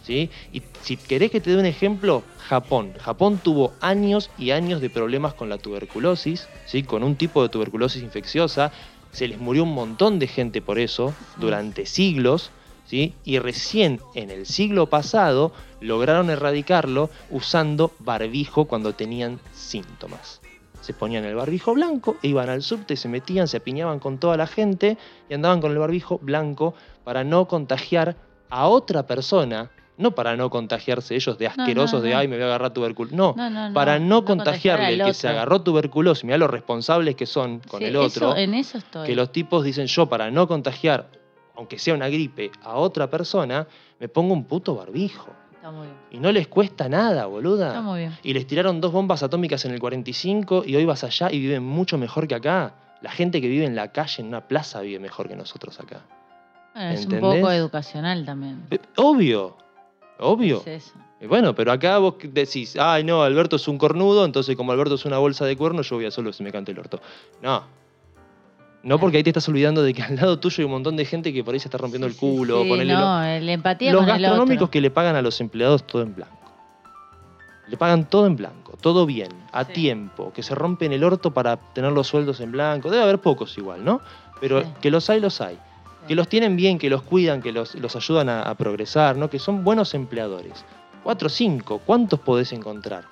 ¿Sí? 0.09 0.31
Y 0.53 0.63
si 0.83 0.97
querés 0.97 1.31
que 1.31 1.41
te 1.41 1.51
dé 1.51 1.59
un 1.59 1.67
ejemplo, 1.67 2.23
Japón. 2.39 2.95
Japón 2.99 3.39
tuvo 3.45 3.75
años 3.81 4.31
y 4.39 4.53
años 4.53 4.81
de 4.81 4.89
problemas 4.89 5.35
con 5.35 5.51
la 5.51 5.59
tuberculosis, 5.59 6.49
¿sí? 6.65 6.83
con 6.83 7.03
un 7.05 7.15
tipo 7.15 7.43
de 7.43 7.51
tuberculosis 7.51 8.03
infecciosa. 8.03 8.73
se 9.13 9.29
les 9.29 9.39
murió 9.39 9.65
un 9.65 9.75
montón 9.75 10.19
de 10.19 10.27
gente 10.27 10.63
por 10.63 10.79
eso 10.79 11.15
durante 11.37 11.85
siglos, 11.85 12.51
¿sí? 12.87 13.15
Y 13.25 13.39
recién 13.39 14.01
en 14.15 14.31
el 14.31 14.47
siglo 14.47 14.87
pasado 14.87 15.53
lograron 15.81 16.31
erradicarlo 16.31 17.11
usando 17.31 17.93
barbijo 17.99 18.65
cuando 18.65 18.95
tenían 18.95 19.41
síntomas. 19.53 20.41
Se 20.81 20.95
ponían 20.95 21.25
el 21.25 21.35
barbijo 21.35 21.75
blanco, 21.75 22.17
e 22.23 22.29
iban 22.29 22.49
al 22.49 22.63
subte, 22.63 22.97
se 22.97 23.09
metían, 23.09 23.49
se 23.49 23.59
apiñaban 23.59 23.99
con 23.99 24.17
toda 24.19 24.39
la 24.39 24.47
gente 24.47 24.97
y 25.29 25.35
andaban 25.35 25.61
con 25.61 25.73
el 25.73 25.79
barbijo 25.79 26.19
blanco 26.23 26.75
para 27.05 27.25
no 27.25 27.47
contagiar 27.47 28.17
a 28.51 28.69
otra 28.69 29.07
persona, 29.07 29.71
no 29.99 30.13
para 30.13 30.37
no 30.37 30.49
contagiarse 30.49 31.15
ellos 31.15 31.37
de 31.39 31.47
No, 31.49 31.55
no, 31.57 31.63
asquerosos 31.63 32.03
de 32.03 32.15
ay 32.15 32.27
me 32.29 32.37
voy 32.37 32.45
a 32.45 32.47
agarrar 32.47 32.73
tuberculosis, 32.73 33.17
no, 33.17 33.35
No, 33.37 33.51
no, 33.51 33.69
no, 33.69 33.75
para 33.75 33.99
no, 33.99 34.25
contagiarle 34.25 34.85
contagiar 34.87 34.93
el 34.93 35.03
que 35.05 35.15
se 35.15 35.29
agarró 35.29 35.61
tuberculosis, 35.61 36.25
mira 36.25 36.39
los 36.39 36.49
responsables 36.51 37.15
que 37.17 37.27
son 37.27 37.59
con 37.69 37.81
Sí, 37.81 37.87
el 37.87 37.97
otro, 37.97 38.29
eso- 38.31 38.37
en 38.37 38.55
eso 38.55 38.79
estoy. 38.79 39.07
que 39.07 39.15
los 39.15 39.31
tipos 39.33 39.63
dicen 39.65 39.87
yo 39.87 40.07
para 40.09 40.31
no 40.31 40.49
contagiar, 40.49 41.11
aunque 41.57 41.79
sea 41.79 41.93
una 41.95 42.09
gripe, 42.09 42.51
a 42.63 42.77
otra 42.77 43.11
persona, 43.11 43.67
me 44.01 44.09
pongo 44.09 44.33
un 44.33 44.45
puto 44.45 44.77
barbijo. 44.77 45.33
Está 45.53 45.73
muy 45.73 45.89
bien. 45.89 45.99
Y 46.13 46.19
no 46.19 46.31
les 46.31 46.47
cuesta 46.47 46.89
nada, 46.89 47.27
boluda. 47.27 47.67
Está 47.69 47.81
muy 47.83 47.99
bien. 47.99 48.17
Y 48.23 48.33
les 48.33 48.47
tiraron 48.47 48.81
dos 48.81 48.93
bombas 48.93 49.25
atómicas 49.25 49.65
en 49.65 49.73
el 49.73 49.81
45 49.81 50.63
y 50.65 50.77
hoy 50.77 50.85
vas 50.85 51.03
allá 51.03 51.33
y 51.33 51.41
viven 51.41 51.65
mucho 51.65 51.99
mejor 51.99 52.29
que 52.29 52.37
acá. 52.37 52.75
La 53.03 53.11
gente 53.11 53.41
que 53.41 53.49
vive 53.49 53.65
en 53.65 53.75
la 53.75 53.91
calle, 53.91 54.23
en 54.23 54.29
una 54.29 54.47
plaza, 54.47 54.81
vive 54.83 55.01
mejor 55.01 55.27
que 55.29 55.35
nosotros 55.35 55.79
acá. 55.81 56.03
Bueno, 56.75 56.91
es 56.91 57.07
un 57.07 57.19
poco 57.19 57.51
educacional 57.51 58.25
también. 58.25 58.63
Eh, 58.71 58.79
Obvio, 58.97 59.57
obvio. 60.19 60.63
Es 60.67 60.93
bueno, 61.29 61.55
pero 61.55 61.73
acá 61.73 61.99
vos 61.99 62.15
decís, 62.23 62.77
ay 62.79 63.03
no, 63.05 63.23
Alberto 63.23 63.57
es 63.57 63.67
un 63.67 63.77
cornudo, 63.79 64.25
entonces 64.25 64.55
como 64.57 64.71
Alberto 64.73 64.95
es 64.95 65.05
una 65.05 65.19
bolsa 65.19 65.45
de 65.47 65.57
cuernos, 65.57 65.89
yo 65.89 65.97
voy 65.97 66.07
a 66.07 66.11
solo 66.11 66.33
si 66.33 66.43
me 66.45 66.53
cante 66.53 66.71
el 66.73 66.79
orto. 66.79 67.01
No. 67.43 67.63
No 68.85 69.01
porque 69.01 69.17
ahí 69.17 69.25
te 69.25 69.31
estás 69.31 69.49
olvidando 69.49 69.83
de 69.83 69.93
que 69.93 70.03
al 70.03 70.15
lado 70.15 70.39
tuyo 70.39 70.57
hay 70.59 70.65
un 70.67 70.71
montón 70.71 70.97
de 70.97 71.05
gente 71.05 71.33
que 71.33 71.43
por 71.43 71.53
ahí 71.55 71.61
se 71.61 71.67
está 71.67 71.79
rompiendo 71.79 72.09
Sí, 72.09 72.15
el 72.15 72.21
culo. 72.21 72.63
sí, 72.63 72.69
ponele 72.69 72.93
lo- 72.95 73.01
no, 73.01 73.21
la 73.21 73.53
empatía 73.53 73.93
los 73.93 74.03
con 74.03 74.11
el 74.15 74.23
gastronómicos 74.23 74.63
otro. 74.65 74.71
que 74.71 74.81
le 74.81 74.91
pagan 74.91 75.17
a 75.17 75.23
los 75.23 75.41
empleados 75.41 75.85
todo 75.85 76.03
en 76.03 76.15
blanco. 76.15 76.35
Le 77.67 77.77
pagan 77.77 78.09
todo 78.09 78.27
en 78.27 78.37
blanco, 78.37 78.79
todo 78.81 79.05
bien, 79.05 79.29
a 79.53 79.65
Sí. 79.65 79.73
tiempo, 79.73 80.33
que 80.33 80.43
se 80.45 80.55
rompen 80.55 80.93
el 80.93 81.03
orto 81.05 81.33
para 81.35 81.57
tener 81.57 81.91
los 81.93 82.07
sueldos 82.07 82.41
en 82.41 82.53
blanco. 82.53 82.89
Debe 82.91 83.03
haber 83.03 83.19
pocos 83.19 83.59
igual, 83.59 83.85
¿no? 83.85 84.01
Pero 84.41 84.63
que 84.81 84.91
los 84.93 85.11
hay, 85.11 85.21
los 85.21 85.41
hay. 85.41 85.59
Que 86.09 86.15
los 86.17 86.27
tienen 86.29 86.57
bien, 86.57 86.79
que 86.79 86.91
los 86.91 87.03
cuidan, 87.03 87.41
que 87.43 87.53
los, 87.53 87.75
los 87.77 87.95
ayudan 87.95 88.29
a, 88.31 88.43
a 88.43 88.55
progresar, 88.57 89.17
¿no? 89.17 89.29
Que 89.31 89.39
son 89.39 89.63
buenos 89.63 89.95
empleadores. 89.95 90.65
Cuatro 91.05 91.27
o 91.27 91.31
cinco, 91.31 91.81
¿cuántos 91.85 92.19
podés 92.21 92.53
encontrar? 92.53 93.05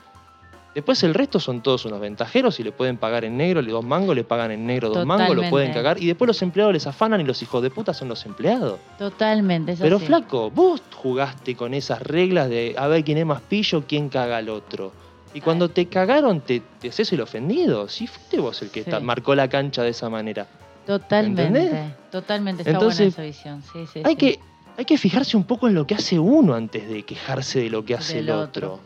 Después 0.75 1.03
el 1.05 1.15
resto 1.15 1.41
son 1.41 1.63
todos 1.63 1.87
unos 1.87 2.01
ventajeros 2.01 2.61
y 2.61 2.63
le 2.63 2.71
pueden 2.73 2.99
pagar 2.99 3.25
en 3.25 3.37
negro, 3.39 3.63
le 3.63 3.71
dos 3.73 3.83
mangos, 3.85 4.15
le 4.15 4.25
pagan 4.25 4.51
en 4.51 4.67
negro 4.67 4.91
dos 4.91 5.07
mangos, 5.07 5.35
lo 5.35 5.49
pueden 5.49 5.73
cagar. 5.73 6.03
Y 6.03 6.07
después 6.07 6.27
los 6.27 6.43
empleados 6.43 6.75
les 6.75 6.87
afanan 6.87 7.19
y 7.21 7.25
los 7.25 7.41
hijos 7.43 7.63
de 7.63 7.71
puta 7.71 7.95
son 7.95 8.09
los 8.09 8.27
empleados. 8.27 8.79
Totalmente, 8.99 9.73
es 9.73 9.81
Pero 9.81 9.97
así. 9.97 10.05
flaco, 10.07 10.51
vos 10.51 10.83
jugaste 10.95 11.57
con 11.57 11.73
esas 11.73 12.03
reglas 12.03 12.51
de 12.51 12.75
a 12.77 12.89
ver 12.89 13.05
quién 13.05 13.17
es 13.17 13.25
más 13.25 13.41
pillo, 13.41 13.85
quién 13.89 14.11
caga 14.11 14.37
al 14.37 14.51
otro. 14.51 14.93
Y 15.33 15.41
cuando 15.41 15.71
te 15.71 15.87
cagaron, 15.87 16.41
te, 16.43 16.61
te 16.79 16.89
haces 16.91 17.11
el 17.13 17.23
ofendido. 17.23 17.89
Sí, 17.89 18.07
fuiste 18.07 18.39
vos 18.39 18.61
el 18.61 18.69
que 18.71 18.83
Sí. 18.85 18.91
está- 18.91 19.01
marcó 19.01 19.35
la 19.35 19.49
cancha 19.49 19.83
de 19.83 19.91
esa 19.91 20.11
manera. 20.11 20.47
Totalmente, 20.87 21.43
¿Entendés? 21.43 21.95
totalmente. 22.11 22.63
Está 22.63 22.73
Entonces, 22.73 23.15
buena 23.17 23.29
esa 23.31 23.39
visión. 23.39 23.63
Sí, 23.73 23.87
sí, 23.93 24.03
Hay, 24.05 24.13
sí. 24.13 24.17
que, 24.17 24.41
hay 24.79 24.85
que 24.85 24.97
fijarse 24.99 25.37
un 25.37 25.45
poco 25.45 25.67
en 25.69 25.75
lo 25.75 25.87
que 25.87 25.95
hace 25.95 26.19
uno 26.19 26.55
antes 26.55 26.89
de 26.89 27.03
quejarse 27.03 27.61
de 27.61 27.71
lo 27.71 27.85
que 27.85 27.95
hace 27.95 28.17
Del 28.17 28.29
el 28.29 28.35
otro. 28.35 28.75
otro. 28.75 28.81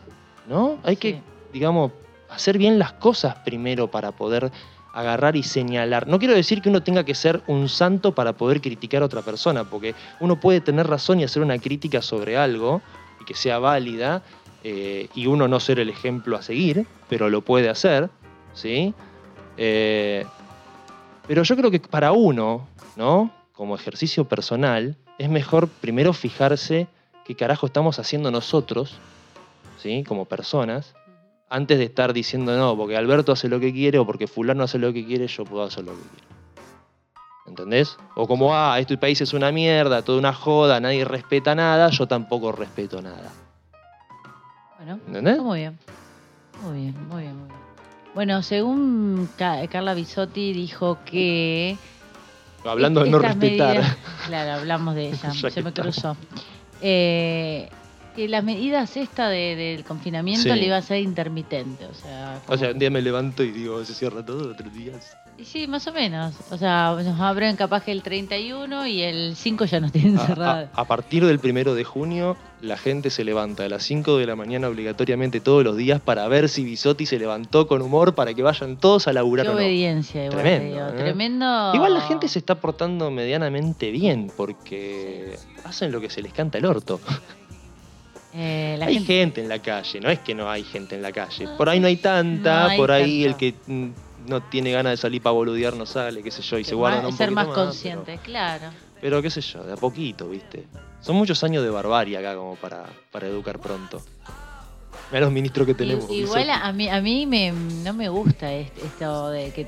¿No? 0.49 0.77
Hay 0.83 0.95
que, 0.95 1.21
digamos, 1.53 1.91
hacer 2.29 2.57
bien 2.57 2.79
las 2.79 2.93
cosas 2.93 3.35
primero 3.45 3.89
para 3.89 4.11
poder 4.11 4.51
agarrar 4.93 5.35
y 5.35 5.43
señalar. 5.43 6.07
No 6.07 6.19
quiero 6.19 6.33
decir 6.33 6.61
que 6.61 6.69
uno 6.69 6.83
tenga 6.83 7.05
que 7.05 7.15
ser 7.15 7.41
un 7.47 7.69
santo 7.69 8.13
para 8.13 8.33
poder 8.33 8.59
criticar 8.59 9.03
a 9.03 9.05
otra 9.05 9.21
persona, 9.21 9.63
porque 9.63 9.95
uno 10.19 10.39
puede 10.39 10.59
tener 10.59 10.87
razón 10.87 11.19
y 11.19 11.23
hacer 11.23 11.41
una 11.41 11.57
crítica 11.59 12.01
sobre 12.01 12.35
algo 12.35 12.81
y 13.21 13.25
que 13.25 13.35
sea 13.35 13.59
válida, 13.59 14.23
eh, 14.63 15.07
y 15.15 15.27
uno 15.27 15.47
no 15.47 15.59
ser 15.59 15.79
el 15.79 15.89
ejemplo 15.89 16.35
a 16.35 16.41
seguir, 16.41 16.85
pero 17.07 17.29
lo 17.29 17.41
puede 17.41 17.69
hacer, 17.69 18.09
¿sí? 18.53 18.93
Eh, 19.57 20.25
pero 21.27 21.43
yo 21.43 21.55
creo 21.55 21.71
que 21.71 21.79
para 21.79 22.11
uno, 22.11 22.67
¿no? 22.95 23.31
Como 23.53 23.75
ejercicio 23.75 24.25
personal, 24.25 24.97
es 25.17 25.29
mejor 25.29 25.67
primero 25.67 26.13
fijarse 26.13 26.87
qué 27.25 27.35
carajo 27.35 27.65
estamos 27.67 27.99
haciendo 27.99 28.31
nosotros, 28.31 28.97
¿sí? 29.77 30.03
Como 30.07 30.25
personas, 30.25 30.95
antes 31.49 31.77
de 31.77 31.85
estar 31.85 32.13
diciendo 32.13 32.57
no, 32.57 32.75
porque 32.75 32.97
Alberto 32.97 33.31
hace 33.31 33.49
lo 33.49 33.59
que 33.59 33.73
quiere 33.73 33.99
o 33.99 34.05
porque 34.05 34.27
fulano 34.27 34.63
hace 34.63 34.79
lo 34.79 34.93
que 34.93 35.05
quiere, 35.05 35.27
yo 35.27 35.43
puedo 35.43 35.63
hacer 35.63 35.83
lo 35.83 35.91
que 35.91 36.01
quiero. 36.01 36.27
¿Entendés? 37.45 37.97
O 38.15 38.27
como, 38.27 38.55
ah, 38.55 38.79
este 38.79 38.97
país 38.97 39.19
es 39.19 39.33
una 39.33 39.51
mierda, 39.51 40.01
toda 40.01 40.17
una 40.17 40.33
joda, 40.33 40.79
nadie 40.79 41.03
respeta 41.03 41.53
nada, 41.53 41.89
yo 41.89 42.07
tampoco 42.07 42.51
respeto 42.51 43.01
nada. 43.01 43.31
Bueno, 44.77 44.99
¿Entendés? 45.07 45.39
muy 45.39 45.59
bien. 45.59 45.77
Muy 46.63 46.81
bien, 46.81 47.07
muy 47.09 47.23
bien, 47.23 47.37
muy 47.37 47.47
bien. 47.47 47.70
Bueno, 48.13 48.43
según 48.43 49.29
Ca- 49.37 49.65
Carla 49.67 49.93
Bisotti 49.93 50.53
dijo 50.53 50.99
que... 51.05 51.77
Hablando 52.65 53.03
de 53.03 53.09
no 53.09 53.19
respetar. 53.19 53.77
medidas- 53.77 53.97
claro, 54.27 54.51
hablamos 54.59 54.95
de 54.95 55.09
ella, 55.09 55.31
se 55.49 55.63
me 55.63 55.71
cruzó. 55.73 56.15
Eh, 56.81 57.69
que 58.15 58.27
las 58.27 58.43
medidas 58.43 58.97
esta 58.97 59.29
de- 59.29 59.55
del 59.55 59.83
confinamiento 59.85 60.43
Sí. 60.43 60.49
le 60.49 60.65
iba 60.65 60.77
a 60.77 60.81
ser 60.81 60.99
intermitente, 61.01 61.85
o 61.85 61.93
sea... 61.93 62.41
O 62.47 62.57
sea, 62.57 62.71
un 62.71 62.79
día 62.79 62.89
me 62.91 63.01
levanto 63.01 63.43
y 63.43 63.51
digo, 63.51 63.83
se 63.85 63.93
cierra 63.93 64.23
todo, 64.25 64.51
otros 64.51 64.73
días. 64.73 65.15
Y 65.41 65.45
sí, 65.45 65.65
más 65.65 65.87
o 65.87 65.91
menos. 65.93 66.35
O 66.51 66.57
sea, 66.57 66.95
nos 67.03 67.19
abren 67.19 67.55
capaz 67.55 67.83
que 67.83 67.91
el 67.91 68.03
31 68.03 68.85
y 68.85 69.01
el 69.01 69.35
5 69.35 69.65
ya 69.65 69.79
nos 69.79 69.91
tienen 69.91 70.19
cerrado. 70.19 70.69
a- 70.73 70.81
a 70.81 70.85
partir 70.85 71.25
del 71.25 71.39
primero 71.39 71.73
de 71.73 71.83
junio, 71.83 72.37
la 72.61 72.77
gente 72.77 73.09
se 73.09 73.23
levanta 73.23 73.63
a 73.65 73.69
las 73.69 73.81
5 73.81 74.17
de 74.17 74.27
la 74.27 74.35
mañana 74.35 74.67
obligatoriamente 74.67 75.39
todos 75.39 75.63
los 75.63 75.75
días 75.77 75.99
para 75.99 76.27
ver 76.27 76.47
si 76.47 76.63
Bisotti 76.63 77.07
se 77.07 77.17
levantó 77.17 77.65
con 77.67 77.81
humor 77.81 78.13
para 78.13 78.35
que 78.35 78.43
vayan 78.43 78.77
todos 78.77 79.07
a 79.07 79.13
laburar 79.13 79.47
Qué 79.47 79.49
o 79.49 79.53
no. 79.53 79.57
obediencia, 79.57 80.25
igual 80.25 80.41
Tremendo, 80.43 80.67
te 80.67 80.73
digo. 80.85 80.87
¿eh? 80.99 81.03
Tremendo. 81.03 81.71
Igual 81.73 81.93
la 81.95 82.01
gente 82.01 82.27
se 82.27 82.37
está 82.37 82.53
portando 82.55 83.09
medianamente 83.09 83.89
bien 83.89 84.31
porque 84.37 85.37
hacen 85.63 85.91
lo 85.91 85.99
que 86.01 86.11
se 86.11 86.21
les 86.21 86.33
canta 86.33 86.59
el 86.59 86.65
orto. 86.65 86.99
Eh, 88.33 88.79
hay 88.81 88.93
gente- 88.93 89.13
gente... 89.13 89.41
en 89.41 89.49
la 89.49 89.59
calle, 89.59 89.99
no 89.99 90.09
es 90.09 90.19
que 90.19 90.33
no 90.33 90.49
hay 90.49 90.63
gente 90.63 90.95
en 90.95 91.01
la 91.01 91.11
calle. 91.11 91.49
Por 91.57 91.67
ahí 91.67 91.81
no 91.81 91.87
hay 91.87 91.97
tanta, 91.97 92.61
No 92.63 92.69
hay 92.69 92.77
por 92.77 92.89
ahí 92.89 93.23
tanto. 93.25 93.27
el 93.27 93.35
que 93.35 93.55
mm, 93.67 93.89
no 94.27 94.41
tiene 94.41 94.71
ganas 94.71 94.91
de 94.93 94.97
salir 94.97 95.21
para 95.21 95.33
boludear 95.33 95.75
no 95.75 95.85
sale, 95.85 96.21
qué 96.23 96.31
sé 96.31 96.41
yo, 96.41 96.57
y 96.57 96.63
se 96.63 96.75
guarda 96.75 97.07
un 97.07 97.15
ser 97.15 97.31
más 97.31 97.47
pero- 97.47 97.55
consciente, 97.65 98.19
claro. 98.23 98.69
Pero, 99.01 99.19
qué 99.21 99.31
sé 99.31 99.41
yo, 99.41 99.63
de 99.63 99.73
a 99.73 99.77
poquito, 99.77 100.29
¿viste? 100.29 100.67
Son 100.99 101.15
muchos 101.15 101.43
años 101.43 101.63
de 101.63 101.71
barbarie 101.71 102.15
acá 102.17 102.35
como 102.35 102.55
para, 102.55 102.85
para 103.11 103.27
educar 103.27 103.57
pronto. 103.59 104.03
Mira 105.11 105.21
los 105.21 105.31
ministros 105.31 105.65
que 105.65 105.73
tenemos. 105.73 106.09
igual 106.11 106.43
Bisotti. 106.47 106.61
a 106.67 106.71
mí, 106.71 106.87
a 106.89 107.01
mí 107.01 107.25
me, 107.25 107.51
no 107.51 107.93
me 107.93 108.07
gusta 108.09 108.53
est- 108.53 108.77
esto 108.77 109.29
de 109.29 109.51
que, 109.51 109.67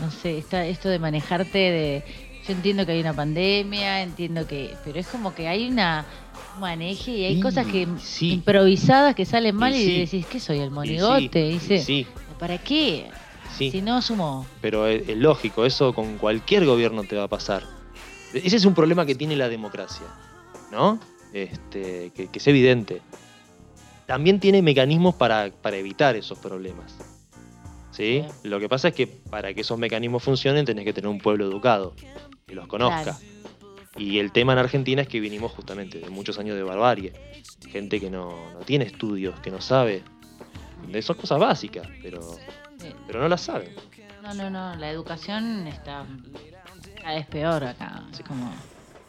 no 0.00 0.10
sé, 0.10 0.36
esta- 0.38 0.66
esto 0.66 0.88
de 0.88 0.98
manejarte 0.98 1.58
de... 1.58 2.04
Yo 2.46 2.54
entiendo 2.54 2.84
que 2.84 2.90
hay 2.92 3.00
una 3.00 3.14
pandemia, 3.14 4.02
entiendo 4.02 4.48
que... 4.48 4.74
Pero 4.84 4.98
es 4.98 5.06
como 5.06 5.32
que 5.32 5.46
hay 5.46 5.68
una 5.68 6.04
un 6.56 6.60
maneje 6.60 7.12
y 7.12 7.24
hay 7.24 7.36
Sí, 7.36 7.40
cosas 7.40 7.66
que 7.66 7.86
sí. 7.98 8.32
improvisadas 8.32 9.14
que 9.14 9.24
salen 9.24 9.54
mal 9.54 9.72
Y 9.72 9.76
y, 9.76 9.84
sí. 9.84 9.98
decís, 10.00 10.26
¿qué 10.26 10.40
soy? 10.40 10.58
¿El 10.58 10.66
Y 10.66 10.70
monigote? 10.70 11.46
y 11.46 11.52
Dice, 11.52 11.78
sí, 11.78 12.06
¿para 12.40 12.58
qué? 12.58 13.06
Sí. 13.56 13.70
Si 13.70 13.82
no 13.82 14.02
sumo... 14.02 14.46
Pero 14.60 14.86
es, 14.86 15.08
es 15.08 15.16
lógico, 15.16 15.64
eso 15.64 15.92
con 15.92 16.18
cualquier 16.18 16.64
gobierno 16.66 17.04
te 17.04 17.16
va 17.16 17.24
a 17.24 17.28
pasar. 17.28 17.64
Ese 18.32 18.56
es 18.56 18.64
un 18.64 18.74
problema 18.74 19.04
que 19.06 19.14
tiene 19.14 19.36
la 19.36 19.48
democracia, 19.48 20.06
¿no? 20.70 20.98
Este, 21.32 22.10
que, 22.14 22.28
que 22.28 22.38
es 22.38 22.46
evidente. 22.46 23.02
También 24.06 24.40
tiene 24.40 24.62
mecanismos 24.62 25.14
para, 25.14 25.50
para 25.50 25.76
evitar 25.76 26.16
esos 26.16 26.38
problemas. 26.38 26.96
¿Sí? 27.90 28.24
Sí. 28.26 28.48
Lo 28.48 28.58
que 28.58 28.68
pasa 28.68 28.88
es 28.88 28.94
que 28.94 29.06
para 29.06 29.52
que 29.52 29.60
esos 29.60 29.78
mecanismos 29.78 30.22
funcionen 30.22 30.64
tenés 30.64 30.84
que 30.84 30.92
tener 30.92 31.08
un 31.08 31.18
pueblo 31.18 31.44
educado, 31.44 31.94
que 32.46 32.54
los 32.54 32.66
conozca. 32.66 33.02
Claro. 33.02 33.18
Y 33.96 34.18
el 34.18 34.32
tema 34.32 34.54
en 34.54 34.58
Argentina 34.58 35.02
es 35.02 35.08
que 35.08 35.20
vinimos 35.20 35.52
justamente 35.52 35.98
de 35.98 36.08
muchos 36.08 36.38
años 36.38 36.56
de 36.56 36.62
barbarie. 36.62 37.12
Gente 37.70 38.00
que 38.00 38.10
no, 38.10 38.52
no 38.52 38.60
tiene 38.60 38.86
estudios, 38.86 39.38
que 39.40 39.50
no 39.50 39.60
sabe. 39.60 40.02
Son 41.02 41.16
cosas 41.16 41.38
básicas, 41.38 41.86
pero, 42.02 42.20
pero 43.06 43.20
no 43.20 43.28
las 43.28 43.40
saben. 43.40 43.74
No, 44.22 44.34
no, 44.34 44.50
no, 44.50 44.76
la 44.76 44.90
educación 44.90 45.66
está 45.66 46.06
cada 47.00 47.14
vez 47.16 47.26
peor 47.26 47.64
acá. 47.64 48.02
Es 48.12 48.20
como... 48.20 48.52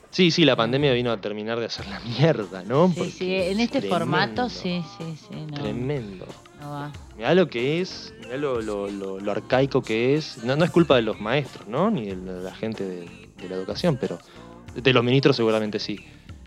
Sí, 0.09 0.29
sí, 0.31 0.45
la 0.45 0.55
pandemia 0.55 0.93
vino 0.93 1.11
a 1.11 1.19
terminar 1.19 1.59
de 1.59 1.65
hacer 1.65 1.87
la 1.87 1.99
mierda, 2.01 2.63
¿no? 2.63 2.87
Sí, 2.89 2.93
Porque 2.97 3.11
sí, 3.11 3.33
en 3.33 3.59
este 3.59 3.79
es 3.79 3.87
formato 3.87 4.47
tremendo, 4.47 4.49
sí, 4.49 4.83
sí, 4.97 5.17
sí, 5.27 5.35
no, 5.49 5.57
Tremendo. 5.57 6.25
no 6.59 6.71
va. 6.71 6.91
Mirá 7.17 7.33
lo 7.35 7.47
que 7.49 7.81
es, 7.81 8.13
mirá 8.21 8.37
lo, 8.37 8.61
lo- 8.61 8.89
lo- 8.89 9.19
lo 9.19 9.31
arcaico 9.31 9.83
que 9.83 10.15
es. 10.15 10.43
No, 10.43 10.55
no 10.55 10.65
es 10.65 10.71
culpa 10.71 10.95
de 10.95 11.01
los 11.03 11.19
maestros, 11.19 11.67
¿no? 11.67 11.89
Ni 11.91 12.07
de 12.07 12.15
la 12.15 12.31
la 12.33 12.55
gente 12.55 12.83
de, 12.83 13.01
de 13.37 13.49
la 13.49 13.55
educación, 13.55 13.97
pero. 13.99 14.19
De 14.75 14.91
los 14.93 15.03
ministros 15.03 15.35
seguramente 15.35 15.77
sí. 15.79 16.03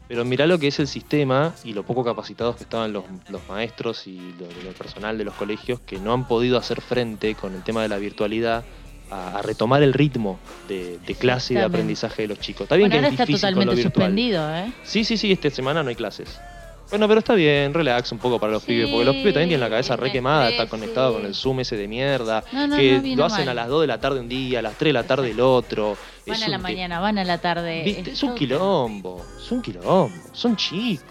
Pero 0.08 0.24
mirá 0.24 0.46
lo 0.46 0.58
que 0.58 0.68
es 0.68 0.78
el 0.78 0.86
sistema 0.86 1.52
y 1.64 1.72
lo 1.72 1.82
poco 1.82 2.04
capacitados 2.04 2.56
que 2.56 2.62
estaban 2.62 2.92
los, 2.92 3.04
los 3.28 3.40
maestros 3.48 4.06
y 4.06 4.16
lo, 4.38 4.46
lo 4.64 4.72
personal 4.76 5.18
de 5.18 5.24
los 5.24 5.34
colegios 5.34 5.80
que 5.80 5.98
no 5.98 6.12
han 6.12 6.28
podido 6.28 6.58
hacer 6.58 6.80
frente 6.80 7.34
con 7.34 7.54
el 7.54 7.62
tema 7.64 7.82
de 7.82 7.88
la 7.88 7.98
virtualidad 7.98 8.64
a, 9.10 9.38
a 9.38 9.42
retomar 9.42 9.82
el 9.82 9.92
ritmo 9.92 10.38
de, 10.68 10.98
de 10.98 11.14
clase 11.14 11.54
y 11.54 11.56
de 11.56 11.62
aprendizaje 11.64 12.22
de 12.22 12.28
los 12.28 12.38
chicos. 12.40 12.62
Está 12.62 12.76
bien 12.76 12.88
bueno, 12.90 13.06
ahora 13.06 13.16
que 13.16 13.22
es 13.22 13.28
está 13.34 13.48
difícil 13.48 13.54
con 13.54 13.66
lo 13.66 13.72
totalmente 13.72 13.82
virtual. 13.82 14.06
suspendido, 14.10 14.56
¿eh? 14.56 14.72
Sí, 14.84 15.04
sí, 15.04 15.16
sí, 15.16 15.32
esta 15.32 15.50
semana 15.50 15.82
no 15.82 15.88
hay 15.88 15.96
clases. 15.96 16.40
Bueno, 16.88 17.08
pero 17.08 17.18
está 17.18 17.34
bien, 17.34 17.74
relax 17.74 18.12
un 18.12 18.18
poco 18.18 18.38
para 18.38 18.52
los 18.52 18.62
Sí, 18.62 18.68
pibes, 18.68 18.90
porque 18.90 19.04
los 19.04 19.16
pibes 19.16 19.34
también 19.34 19.48
tienen 19.48 19.60
la 19.60 19.70
cabeza 19.70 19.96
re 19.96 20.12
quemada, 20.12 20.48
están 20.50 20.68
conectados 20.68 21.16
con 21.16 21.26
el 21.26 21.34
Zoom 21.34 21.60
ese 21.60 21.76
de 21.76 21.88
mierda, 21.88 22.44
No, 22.52 22.68
no, 22.68 22.76
que 22.76 23.00
no 23.02 23.16
lo 23.16 23.24
hacen 23.24 23.40
mal. 23.46 23.48
a 23.50 23.54
las 23.62 23.68
2 23.68 23.80
de 23.80 23.86
la 23.88 24.00
tarde 24.00 24.20
un 24.20 24.28
día, 24.28 24.60
a 24.60 24.62
las 24.62 24.74
3 24.78 24.90
de 24.90 24.92
la 24.92 25.02
tarde 25.04 25.30
el 25.32 25.40
otro. 25.40 25.96
Van 26.26 26.36
Es 26.36 26.42
a 26.44 26.48
la 26.48 26.58
mañana, 26.58 27.00
van 27.00 27.18
a 27.18 27.24
la 27.24 27.38
tarde. 27.38 27.82
¿Viste? 27.84 28.10
Es 28.12 28.22
un 28.22 28.34
quilombo, 28.36 29.24
es 29.40 29.50
un 29.50 29.62
quilombo, 29.62 30.10
son 30.32 30.54
chicos. 30.56 31.04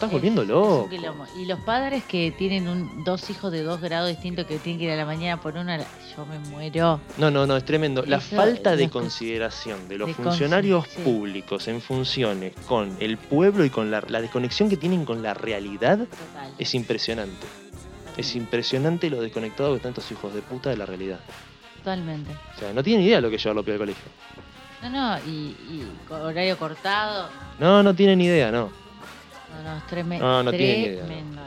Estás 0.00 0.08
Es- 0.08 0.12
volviendo 0.14 0.44
loco. 0.44 0.88
Y 1.36 1.44
los 1.44 1.60
padres 1.60 2.02
que 2.04 2.30
tienen 2.32 2.68
un- 2.68 3.04
dos 3.04 3.28
hijos 3.28 3.52
de 3.52 3.62
dos 3.62 3.82
grados 3.82 4.08
distintos 4.08 4.46
que 4.46 4.58
tienen 4.58 4.78
que 4.78 4.86
ir 4.86 4.90
a 4.92 4.96
la 4.96 5.04
mañana 5.04 5.38
por 5.38 5.56
una, 5.58 5.76
yo 5.76 6.24
me 6.24 6.38
muero. 6.50 7.00
No, 7.18 7.30
no, 7.30 7.46
no, 7.46 7.54
es 7.54 7.66
tremendo. 7.66 8.02
La 8.06 8.16
Eso, 8.16 8.34
falta 8.34 8.76
de 8.76 8.88
consideración 8.88 9.88
de 9.88 9.98
los 9.98 10.08
de 10.08 10.14
funcionarios 10.14 10.86
sí. 10.88 11.02
públicos 11.02 11.68
en 11.68 11.82
funciones 11.82 12.54
con 12.66 12.96
el 12.98 13.18
pueblo 13.18 13.62
y 13.66 13.68
con 13.68 13.90
la, 13.90 14.02
la 14.08 14.22
desconexión 14.22 14.70
que 14.70 14.78
tienen 14.78 15.04
con 15.04 15.22
la 15.22 15.34
realidad 15.34 15.98
Total. 15.98 16.50
es 16.58 16.74
impresionante. 16.74 17.46
Es 18.16 18.34
impresionante 18.36 19.10
lo 19.10 19.20
desconectados 19.20 19.72
que 19.72 19.76
están 19.76 19.90
estos 19.90 20.10
hijos 20.12 20.32
de 20.32 20.40
puta 20.40 20.70
de 20.70 20.78
la 20.78 20.86
realidad. 20.86 21.20
Totalmente. 21.76 22.30
O 22.56 22.58
sea, 22.58 22.72
no 22.72 22.82
tienen 22.82 23.04
idea 23.04 23.16
de 23.16 23.22
lo 23.22 23.28
que 23.28 23.36
es 23.36 23.42
llevarlo 23.44 23.70
al 23.70 23.78
colegio. 23.78 24.04
No, 24.82 24.88
no, 24.88 25.18
y, 25.26 25.30
y 25.30 25.86
horario 26.10 26.56
cortado. 26.56 27.28
No, 27.58 27.82
no 27.82 27.94
tienen 27.94 28.18
idea, 28.22 28.50
no. 28.50 28.79
No, 29.56 29.62
no, 29.62 29.76
es 29.76 29.82
No, 30.20 30.50
tremendo. 30.50 31.40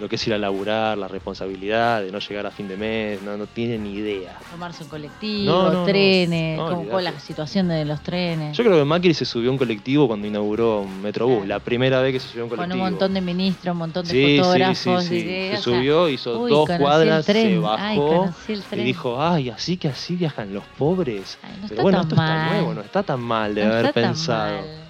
Lo 0.00 0.08
que 0.08 0.16
es 0.16 0.26
ir 0.26 0.34
a 0.34 0.38
laburar, 0.38 0.98
la 0.98 1.06
responsabilidad 1.06 2.02
de 2.02 2.10
no 2.10 2.18
llegar 2.18 2.46
a 2.46 2.50
fin 2.50 2.66
de 2.66 2.76
mes, 2.76 3.22
no, 3.22 3.36
no 3.36 3.46
tienen 3.46 3.84
ni 3.84 3.92
idea. 3.92 4.36
Tomarse 4.50 4.82
un 4.82 4.88
colectivo, 4.90 5.52
No, 5.52 5.84
trenes, 5.84 6.58
fue 6.58 6.74
olvidate. 6.74 7.02
la 7.04 7.20
situación 7.20 7.68
de 7.68 7.84
los 7.84 8.02
trenes. 8.02 8.56
Yo 8.56 8.64
creo 8.64 8.76
que 8.76 8.84
Macri 8.84 9.14
se 9.14 9.24
subió 9.24 9.50
a 9.50 9.52
un 9.52 9.58
colectivo 9.58 10.08
cuando 10.08 10.26
inauguró 10.26 10.80
un 10.80 11.00
Metrobús, 11.00 11.46
la 11.46 11.60
primera 11.60 12.00
vez 12.00 12.12
que 12.12 12.18
se 12.18 12.26
subió 12.26 12.42
a 12.42 12.44
un 12.46 12.48
con 12.50 12.58
colectivo. 12.58 12.84
un 12.84 12.90
montón 12.90 13.14
de 13.14 13.20
ministros, 13.20 13.72
un 13.72 13.78
montón 13.78 14.04
de 14.04 14.10
Sí, 14.10 14.36
fotógrafos. 14.36 15.04
sí, 15.04 15.20
sí. 15.20 15.24
de- 15.26 15.50
Se 15.58 15.62
subió, 15.62 16.08
hizo 16.08 16.40
uy, 16.40 16.50
dos 16.50 16.68
cuadras, 16.76 17.24
se 17.24 17.58
bajó 17.58 17.78
Ay, 17.80 18.58
y 18.72 18.82
dijo, 18.82 19.22
ay, 19.22 19.50
así 19.50 19.76
que 19.76 19.86
así 19.86 20.16
viajan 20.16 20.52
los 20.52 20.64
pobres. 20.76 21.38
Ay, 21.40 21.60
Pero 21.68 21.82
bueno, 21.82 22.00
esto 22.00 22.16
mal. 22.16 22.36
está 22.36 22.52
nuevo, 22.52 22.74
no 22.74 22.80
está 22.80 23.02
tan 23.04 23.20
mal 23.20 23.54
de 23.54 23.62
haber 23.64 23.92
pensado. 23.92 24.56
mal. 24.56 24.83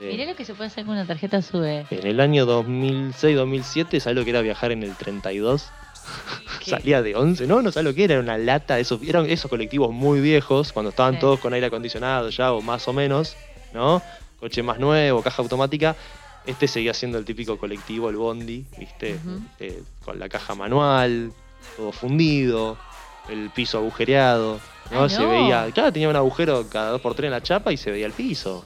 Eh, 0.00 0.12
Mirá 0.12 0.26
lo 0.30 0.36
que 0.36 0.44
se 0.44 0.54
puede 0.54 0.68
hacer 0.68 0.84
con 0.84 0.94
una 0.94 1.06
tarjeta 1.06 1.42
SUBE. 1.42 1.86
En 1.90 2.06
el 2.06 2.20
año 2.20 2.46
2006-2007, 2.46 4.00
¿sabes 4.00 4.16
lo 4.16 4.24
que 4.24 4.30
era 4.30 4.40
viajar 4.42 4.70
en 4.72 4.82
el 4.82 4.94
32? 4.96 5.70
¿Qué? 6.64 6.70
Salía 6.70 7.02
de 7.02 7.16
11, 7.16 7.46
no, 7.46 7.60
no 7.62 7.72
sabes 7.72 7.84
lo 7.88 7.94
que 7.94 8.04
era, 8.04 8.14
era 8.14 8.22
una 8.22 8.38
lata, 8.38 8.78
esos, 8.78 9.00
eran 9.02 9.26
esos 9.28 9.50
colectivos 9.50 9.92
muy 9.92 10.20
viejos, 10.20 10.72
cuando 10.72 10.90
estaban 10.90 11.14
Sí. 11.14 11.20
todos 11.20 11.40
con 11.40 11.52
aire 11.52 11.66
acondicionado 11.66 12.30
ya, 12.30 12.52
o 12.52 12.62
más 12.62 12.86
o 12.88 12.92
menos, 12.92 13.36
¿no? 13.74 14.00
Coche 14.40 14.62
más 14.62 14.78
nuevo, 14.78 15.22
caja 15.22 15.42
automática. 15.42 15.96
Este 16.46 16.66
seguía 16.68 16.94
siendo 16.94 17.18
el 17.18 17.24
típico 17.24 17.58
colectivo, 17.58 18.08
el 18.08 18.16
bondi, 18.16 18.64
¿viste? 18.78 19.18
Eh, 19.58 19.82
con 20.04 20.18
la 20.18 20.28
caja 20.28 20.54
manual, 20.54 21.32
todo 21.76 21.92
fundido, 21.92 22.78
el 23.28 23.50
piso 23.50 23.78
agujereado, 23.78 24.60
¿no? 24.90 25.02
Ay, 25.04 25.10
Se 25.10 25.20
no. 25.20 25.28
veía, 25.28 25.68
claro, 25.74 25.92
tenía 25.92 26.08
un 26.08 26.16
agujero 26.16 26.66
cada 26.70 26.92
dos 26.92 27.00
por 27.02 27.14
tres 27.14 27.26
en 27.26 27.32
la 27.32 27.42
chapa 27.42 27.72
y 27.72 27.76
se 27.76 27.90
veía 27.90 28.06
el 28.06 28.12
piso. 28.12 28.64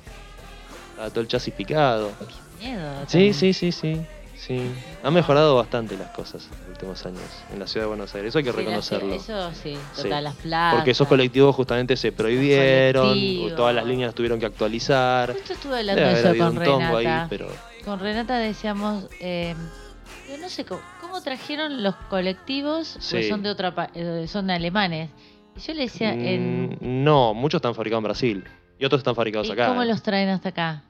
Estaba 1.02 1.14
todo 1.14 1.22
el 1.22 1.28
chasis 1.28 1.52
picado. 1.54 2.12
Miedo. 2.60 3.04
Sí, 3.08 3.32
sí, 3.32 3.52
sí, 3.52 3.72
sí. 3.72 4.00
Sí, 4.36 4.72
han 5.04 5.12
mejorado 5.14 5.56
bastante 5.56 5.96
las 5.96 6.10
cosas 6.10 6.44
en 6.52 6.58
los 6.60 6.68
últimos 6.70 7.06
años 7.06 7.22
en 7.52 7.58
la 7.60 7.66
ciudad 7.66 7.84
de 7.86 7.88
Buenos 7.88 8.14
Aires. 8.14 8.28
Eso 8.30 8.38
hay 8.38 8.44
que 8.44 8.50
Sí, 8.50 8.56
reconocerlo. 8.56 9.14
Eso 9.14 9.52
sí, 9.52 9.76
Sí. 9.94 10.02
total, 10.02 10.24
las 10.24 10.34
plazas. 10.36 10.74
Porque 10.76 10.90
esos 10.92 11.06
colectivos 11.08 11.54
justamente 11.56 11.96
se 11.96 12.10
prohibieron, 12.12 13.54
todas 13.56 13.74
las 13.74 13.84
líneas 13.84 14.14
tuvieron 14.14 14.38
que 14.40 14.46
actualizar. 14.46 15.32
Justo 15.32 15.52
estuve 15.54 15.78
hablando 15.78 16.02
de 16.02 16.12
eso 16.12 16.36
con 16.38 16.56
Renata. 16.56 16.96
ahí, 16.98 17.26
pero 17.28 17.48
Con 17.84 17.98
Renata 18.00 18.38
decíamos, 18.38 19.06
eh, 19.20 19.54
yo 20.28 20.38
no 20.38 20.48
sé 20.48 20.64
cómo, 20.64 20.80
cómo 21.00 21.20
trajeron 21.20 21.82
los 21.82 21.94
colectivos, 22.10 22.92
porque 23.10 23.22
Sí. 23.24 23.28
son 23.28 23.42
de 23.42 23.50
otra, 23.50 23.90
eh, 23.94 24.26
son 24.28 24.50
alemanes. 24.50 25.10
Y 25.56 25.60
yo 25.60 25.74
le 25.74 25.82
decía, 25.82 26.12
en, 26.14 26.70
mm, 26.80 27.04
no, 27.04 27.34
muchos 27.34 27.58
están 27.58 27.74
fabricados 27.74 28.00
en 28.00 28.04
Brasil 28.04 28.44
y 28.78 28.84
otros 28.84 28.98
están 29.00 29.14
fabricados 29.14 29.46
¿y 29.48 29.52
acá. 29.52 29.68
cómo 29.68 29.84
los 29.84 30.02
traen 30.02 30.30
hasta 30.30 30.48
acá? 30.48 30.82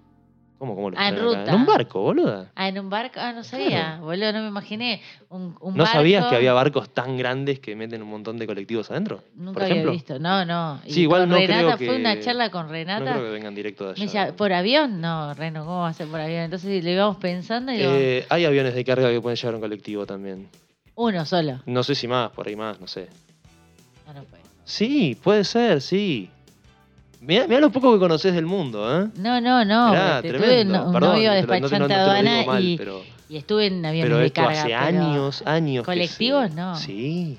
¿Cómo, 0.63 0.77
cómo 0.77 0.91
los 0.91 1.01
Ah, 1.01 1.09
en 1.09 1.19
ruta. 1.19 1.43
En 1.49 1.55
un 1.57 1.67
barco, 1.67 2.01
boluda. 2.03 2.53
Ah, 2.55 2.69
en 2.69 2.79
un 2.79 2.89
barco, 2.89 3.19
ah, 3.19 3.33
no 3.33 3.43
sabía, 3.43 3.99
boludo, 4.01 4.33
no 4.33 4.43
me 4.43 4.47
imaginé. 4.49 5.03
Un, 5.29 5.57
un 5.61 5.77
¿No 5.77 5.85
sabías 5.87 6.27
que 6.27 6.37
había 6.37 6.53
barcos 6.53 6.89
tan 6.91 7.17
grandes 7.17 7.59
que 7.59 7.75
meten 7.75 8.01
un 8.01 8.09
montón 8.09 8.37
de 8.39 8.47
colectivos 8.47 8.89
adentro? 8.93 9.25
Nunca 9.35 9.55
por 9.55 9.63
había 9.65 9.85
visto, 9.87 10.21
no, 10.21 10.45
no. 10.45 10.81
Y 10.87 10.93
Sí, 10.93 11.01
igual 11.01 11.29
no 11.29 11.35
Renata, 11.35 11.59
creo 11.65 11.79
que- 11.79 11.87
fue 11.87 11.97
una 11.97 12.21
charla 12.21 12.51
con 12.53 12.67
No 12.67 12.73
Renata. 12.73 13.11
creo 13.11 13.25
que 13.25 13.31
vengan 13.31 13.57
directo 13.57 13.87
de 13.87 13.91
allá. 13.91 13.99
me 13.99 14.05
decía, 14.07 14.37
¿por 14.37 14.53
avión? 14.53 15.01
No, 15.01 15.35
Reno, 15.35 15.65
¿cómo 15.65 15.81
va 15.81 15.89
a 15.89 15.95
ser 15.95 16.07
por 16.07 16.21
avión? 16.21 16.43
Entonces 16.43 16.85
le 16.85 16.93
íbamos 16.93 17.17
pensando 17.17 17.73
y 17.73 17.79
digo, 17.79 17.91
Eh, 17.93 18.25
hay 18.29 18.45
aviones 18.45 18.73
de 18.77 18.85
carga 18.85 19.11
que 19.11 19.21
pueden 19.21 19.35
llevar 19.37 19.57
un 19.57 19.61
colectivo 19.63 20.07
también. 20.07 20.49
uno 20.95 21.27
solo. 21.27 21.59
No 21.67 21.83
sé 21.83 21.97
si 21.97 22.07
más, 22.07 22.31
por 22.31 22.47
ahí 22.47 22.55
más, 22.55 22.81
no 22.81 22.87
sé. 22.87 23.09
No, 24.07 24.15
no 24.15 24.23
puede. 24.23 24.43
Sí, 24.65 25.19
puede 25.21 25.43
ser, 25.43 25.81
sí. 25.81 26.31
Mirá, 27.25 27.47
mirá 27.47 27.61
lo 27.61 27.71
poco 27.71 27.93
que 27.93 27.99
conoces 28.01 28.35
del 28.35 28.47
mundo, 28.47 29.03
¿eh? 29.05 29.09
No, 29.17 29.41
no, 29.41 29.65
no. 29.65 29.91
Mirá, 29.91 30.21
tremendo. 30.23 30.45
tuve 30.47 30.65
no- 30.65 30.87
un 30.87 30.93
Perdón, 30.93 31.11
novio 31.15 31.29
no 31.29 31.35
no 31.35 31.35
despachante 31.47 31.95
aduana 31.95 32.61
y, 32.61 32.77
pero, 32.77 33.03
y 33.29 33.37
estuve 33.37 33.67
en 33.69 33.87
aviones 33.87 34.07
pero 34.11 34.19
de 34.19 34.27
esto 34.27 34.43
carga. 34.43 34.61
hace 34.63 34.75
años, 34.75 35.43
años. 35.47 35.85
¿Colectivos? 35.85 36.53
No. 36.53 36.75
Sí. 36.75 37.39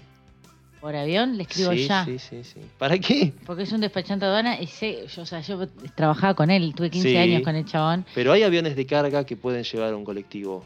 Por 0.79 0.95
avión 0.95 1.37
le 1.37 1.43
escribo 1.43 1.71
sí, 1.71 1.87
ya. 1.87 2.03
sí, 2.05 2.17
sí, 2.19 2.43
sí. 2.43 2.59
¿Para 2.77 2.97
qué? 2.97 3.33
Porque 3.45 3.63
es 3.63 3.71
un 3.73 3.81
despachante 3.81 4.25
aduana 4.25 4.59
y 4.59 4.67
sé, 4.67 5.05
yo, 5.07 5.21
o 5.21 5.25
sea, 5.25 5.41
yo 5.41 5.67
trabajaba 5.95 6.33
con 6.33 6.49
él, 6.49 6.73
tuve 6.75 6.89
15 6.89 7.09
Sí. 7.09 7.17
años 7.17 7.41
con 7.41 7.55
el 7.55 7.65
chabón. 7.65 8.05
Pero 8.15 8.31
hay 8.33 8.43
aviones 8.43 8.75
de 8.75 8.85
carga 8.85 9.25
que 9.25 9.35
pueden 9.37 9.63
llevar 9.63 9.93
un 9.95 10.03
colectivo. 10.05 10.63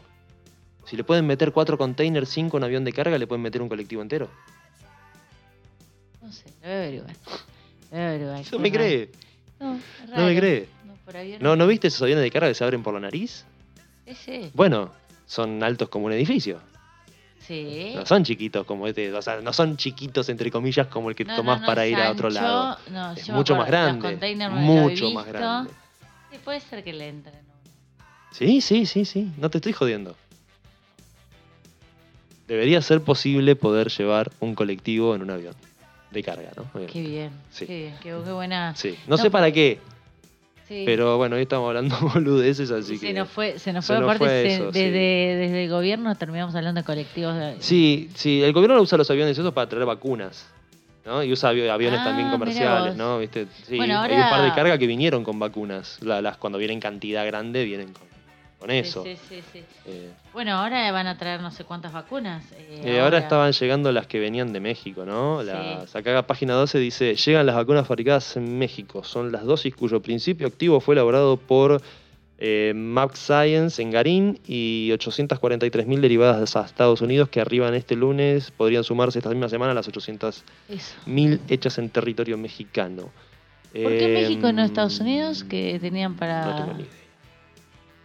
Si 0.86 0.96
le 0.96 1.04
pueden 1.04 1.26
meter 1.26 1.52
cuatro 1.52 1.76
containers, 1.76 2.28
cinco 2.30 2.56
en 2.56 2.64
avión 2.64 2.84
de 2.84 2.92
carga, 2.92 3.18
le 3.18 3.26
pueden 3.26 3.42
meter 3.42 3.62
un 3.62 3.68
colectivo 3.68 4.00
entero. 4.02 4.28
No 6.22 6.32
sé, 6.32 6.44
lo 6.62 6.66
voy 6.68 6.70
a 6.70 6.76
averiguar. 6.78 7.14
Averiguar. 7.92 8.42
No 8.52 8.58
me 8.58 8.70
cree, 8.72 9.10
No, 9.60 9.80
no 10.16 10.26
me 10.26 10.36
cree. 10.36 10.68
No, 10.84 10.94
por 11.04 11.16
avión 11.16 11.38
¿No, 11.42 11.56
¿No 11.56 11.66
viste 11.66 11.88
esos 11.88 12.02
aviones 12.02 12.22
de 12.22 12.30
carga 12.30 12.48
que 12.48 12.54
se 12.54 12.64
abren 12.64 12.82
por 12.82 12.94
la 12.94 13.00
nariz? 13.00 13.44
Ese, 14.06 14.50
Bueno, 14.54 14.90
son 15.26 15.62
altos 15.62 15.88
como 15.88 16.06
un 16.06 16.12
edificio. 16.12 16.60
sí. 17.40 17.92
No 17.94 18.04
son 18.06 18.24
chiquitos 18.24 18.64
como 18.66 18.86
este, 18.86 19.12
o 19.12 19.22
sea, 19.22 19.40
no 19.40 19.52
son 19.52 19.76
chiquitos 19.76 20.28
entre 20.28 20.50
comillas 20.50 20.86
como 20.88 21.08
el 21.10 21.16
que 21.16 21.24
No, 21.24 21.36
tomás 21.36 21.56
no, 21.60 21.62
no, 21.62 21.66
para 21.66 21.86
ir 21.86 21.96
a 21.96 22.10
otro 22.10 22.28
lado. 22.30 22.78
no, 22.90 23.12
Es 23.12 23.26
yo 23.26 23.34
mucho 23.34 23.56
más 23.56 23.66
grande. 23.66 24.18
Mucho 24.50 25.10
más 25.10 25.26
grande. 25.26 25.70
Sí, 26.30 26.38
puede 26.44 26.60
ser 26.60 26.84
que 26.84 26.92
le 26.92 27.08
entren. 27.08 27.34
Sí, 28.32 28.60
sí, 28.60 28.84
sí, 28.86 29.04
sí. 29.06 29.32
No 29.38 29.48
te 29.50 29.58
estoy 29.58 29.72
jodiendo. 29.72 30.14
Debería 32.46 32.80
ser 32.82 33.02
posible 33.02 33.56
poder 33.56 33.88
llevar 33.88 34.30
un 34.40 34.54
colectivo 34.54 35.14
en 35.14 35.22
un 35.22 35.30
avión 35.30 35.54
de 36.10 36.22
carga, 36.22 36.50
¿no? 36.56 36.62
Obviamente. 36.74 36.92
Qué 36.92 37.00
bien, 37.02 37.30
Sí. 37.50 37.66
qué 37.66 37.76
bien, 37.78 37.94
qué, 38.02 38.10
qué 38.24 38.32
buena. 38.32 38.74
Sí. 38.76 38.90
No, 39.06 39.16
No, 39.16 39.22
sé 39.22 39.30
para 39.30 39.50
qué, 39.52 39.78
Sí. 40.66 40.82
pero 40.86 41.16
bueno, 41.16 41.36
hoy 41.36 41.42
estamos 41.42 41.66
hablando 41.68 41.96
boludeces, 42.14 42.70
así 42.70 42.98
se 42.98 43.06
que. 43.08 43.12
nos 43.14 43.28
fue, 43.28 43.58
se 43.58 43.72
nos 43.72 43.84
se 43.84 43.92
fue 43.94 44.00
nos 44.00 44.04
aparte 44.06 44.18
fue 44.24 44.28
se- 44.28 44.54
eso, 44.54 44.72
sí. 44.72 44.78
desde, 44.80 45.64
el 45.64 45.70
gobierno 45.70 46.14
terminamos 46.14 46.54
hablando 46.54 46.80
de 46.80 46.84
colectivos. 46.84 47.34
de- 47.36 47.56
Sí, 47.60 48.10
sí, 48.14 48.42
el 48.42 48.52
gobierno 48.52 48.80
usa 48.80 48.98
los 48.98 49.10
aviones 49.10 49.36
esos 49.38 49.52
para 49.52 49.68
traer 49.68 49.86
vacunas. 49.86 50.46
¿no? 51.06 51.22
Y 51.22 51.32
usa 51.32 51.50
avi- 51.54 51.70
aviones 51.70 52.00
Ah, 52.02 52.04
también 52.04 52.28
comerciales. 52.28 52.94
¿no? 52.94 53.18
¿Viste? 53.18 53.46
Sí, 53.66 53.78
Bueno, 53.78 53.98
hay 53.98 54.12
un 54.12 54.20
par 54.20 54.40
de 54.42 54.48
ahora- 54.48 54.54
carga 54.54 54.76
que 54.78 54.86
vinieron 54.86 55.24
con 55.24 55.38
vacunas. 55.38 55.96
La- 56.02 56.20
las, 56.20 56.36
cuando 56.36 56.58
vienen 56.58 56.80
cantidad 56.80 57.24
grande, 57.24 57.64
vienen 57.64 57.94
con, 57.94 58.02
con 58.58 58.70
eso. 58.70 59.04
sí, 59.04 59.16
sí, 59.28 59.40
sí. 59.52 59.62
Eh, 59.86 60.10
Bueno, 60.32 60.52
ahora 60.54 60.90
van 60.92 61.06
a 61.06 61.16
traer 61.16 61.40
no 61.40 61.50
sé 61.50 61.64
cuántas 61.64 61.92
vacunas. 61.92 62.44
eh, 62.52 62.82
Eh, 62.84 63.00
ahora. 63.00 63.18
estaban 63.18 63.52
llegando 63.52 63.92
las 63.92 64.06
que 64.06 64.18
venían 64.18 64.52
de 64.52 64.60
México, 64.60 65.04
¿no? 65.04 65.42
Las, 65.42 65.94
Acá 65.94 66.26
página 66.26 66.54
12 66.54 66.78
dice, 66.78 67.14
llegan 67.14 67.46
las 67.46 67.54
vacunas 67.54 67.86
fabricadas 67.86 68.36
en 68.36 68.58
México. 68.58 69.04
Son 69.04 69.30
las 69.32 69.44
dosis 69.44 69.74
cuyo 69.76 70.02
principio 70.02 70.46
activo 70.46 70.80
fue 70.80 70.94
elaborado 70.94 71.36
por 71.36 71.80
Max 72.74 73.18
Science 73.18 73.80
en 73.82 73.90
Garín 73.90 74.38
y 74.46 74.90
843.000 74.92 76.00
derivadas 76.00 76.54
a 76.56 76.64
Estados 76.64 77.00
Unidos 77.00 77.28
que 77.28 77.40
arriban 77.40 77.74
este 77.74 77.96
lunes. 77.96 78.50
Podrían 78.52 78.84
sumarse 78.84 79.18
esta 79.18 79.30
misma 79.30 79.48
semana 79.48 79.72
a 79.72 79.74
las 79.74 79.88
800.000 79.88 81.32
Eso. 81.34 81.42
hechas 81.48 81.78
en 81.78 81.90
territorio 81.90 82.36
mexicano. 82.38 83.10
¿Por 83.72 83.92
qué 83.92 84.08
México 84.14 84.48
y 84.48 84.52
no 84.52 84.60
Em, 84.62 84.66
Estados 84.66 84.98
Unidos 85.00 85.44
que 85.44 85.78
tenían 85.80 86.16
para 86.16 86.44
No 86.44 86.56
tengo 86.56 86.72
ni 86.74 86.82
idea. 86.84 86.92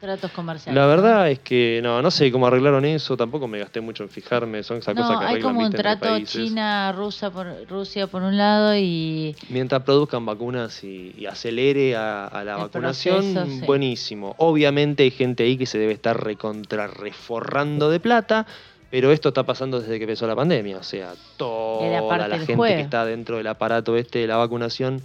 Tratos 0.03 0.31
comerciales? 0.31 0.75
La 0.75 0.85
verdad 0.85 1.31
es 1.31 1.39
que 1.39 1.79
no, 1.81 2.01
no 2.01 2.11
sé 2.11 2.31
cómo 2.31 2.45
arreglaron 2.47 2.85
eso, 2.85 3.17
tampoco 3.17 3.47
me 3.47 3.57
gasté 3.59 3.81
mucho 3.81 4.03
en 4.03 4.09
fijarme, 4.09 4.61
son 4.61 4.77
esas 4.77 4.93
No, 4.95 5.01
cosas 5.01 5.19
que 5.19 5.25
hay 5.35 5.41
como 5.41 5.61
un 5.61 5.71
trato 5.71 6.01
países. 6.09 6.29
China, 6.45 6.91
Rusia 6.91 7.31
por, 7.31 7.47
Rusia 7.67 8.07
por 8.07 8.21
un 8.21 8.37
lado 8.37 8.75
y 8.75 9.35
Mientras 9.49 9.81
produzcan 9.83 10.25
vacunas 10.25 10.83
y, 10.83 11.15
y 11.17 11.25
acelere 11.25 11.95
a, 11.95 12.27
a 12.27 12.43
la 12.43 12.55
El 12.55 12.61
vacunación, 12.63 13.33
proceso, 13.33 13.45
sí. 13.59 13.65
buenísimo. 13.65 14.35
Obviamente 14.37 15.03
hay 15.03 15.11
gente 15.11 15.43
ahí 15.43 15.57
que 15.57 15.65
se 15.65 15.77
debe 15.79 15.93
estar 15.93 16.23
recontra 16.23 16.87
reforrando 16.87 17.89
de 17.89 17.99
plata, 17.99 18.45
Pero 18.91 19.11
esto 19.11 19.29
está 19.29 19.43
pasando 19.43 19.79
desde 19.79 19.97
que 19.97 20.03
empezó 20.03 20.27
la 20.27 20.35
pandemia, 20.35 20.77
o 20.77 20.83
sea, 20.83 21.13
toda 21.37 22.27
la 22.27 22.37
gente 22.37 22.55
juego. 22.55 22.75
que 22.75 22.81
está 22.81 23.05
dentro 23.05 23.37
del 23.37 23.47
aparato 23.47 23.95
este 23.97 24.19
de 24.19 24.27
la 24.27 24.35
vacunación, 24.37 25.01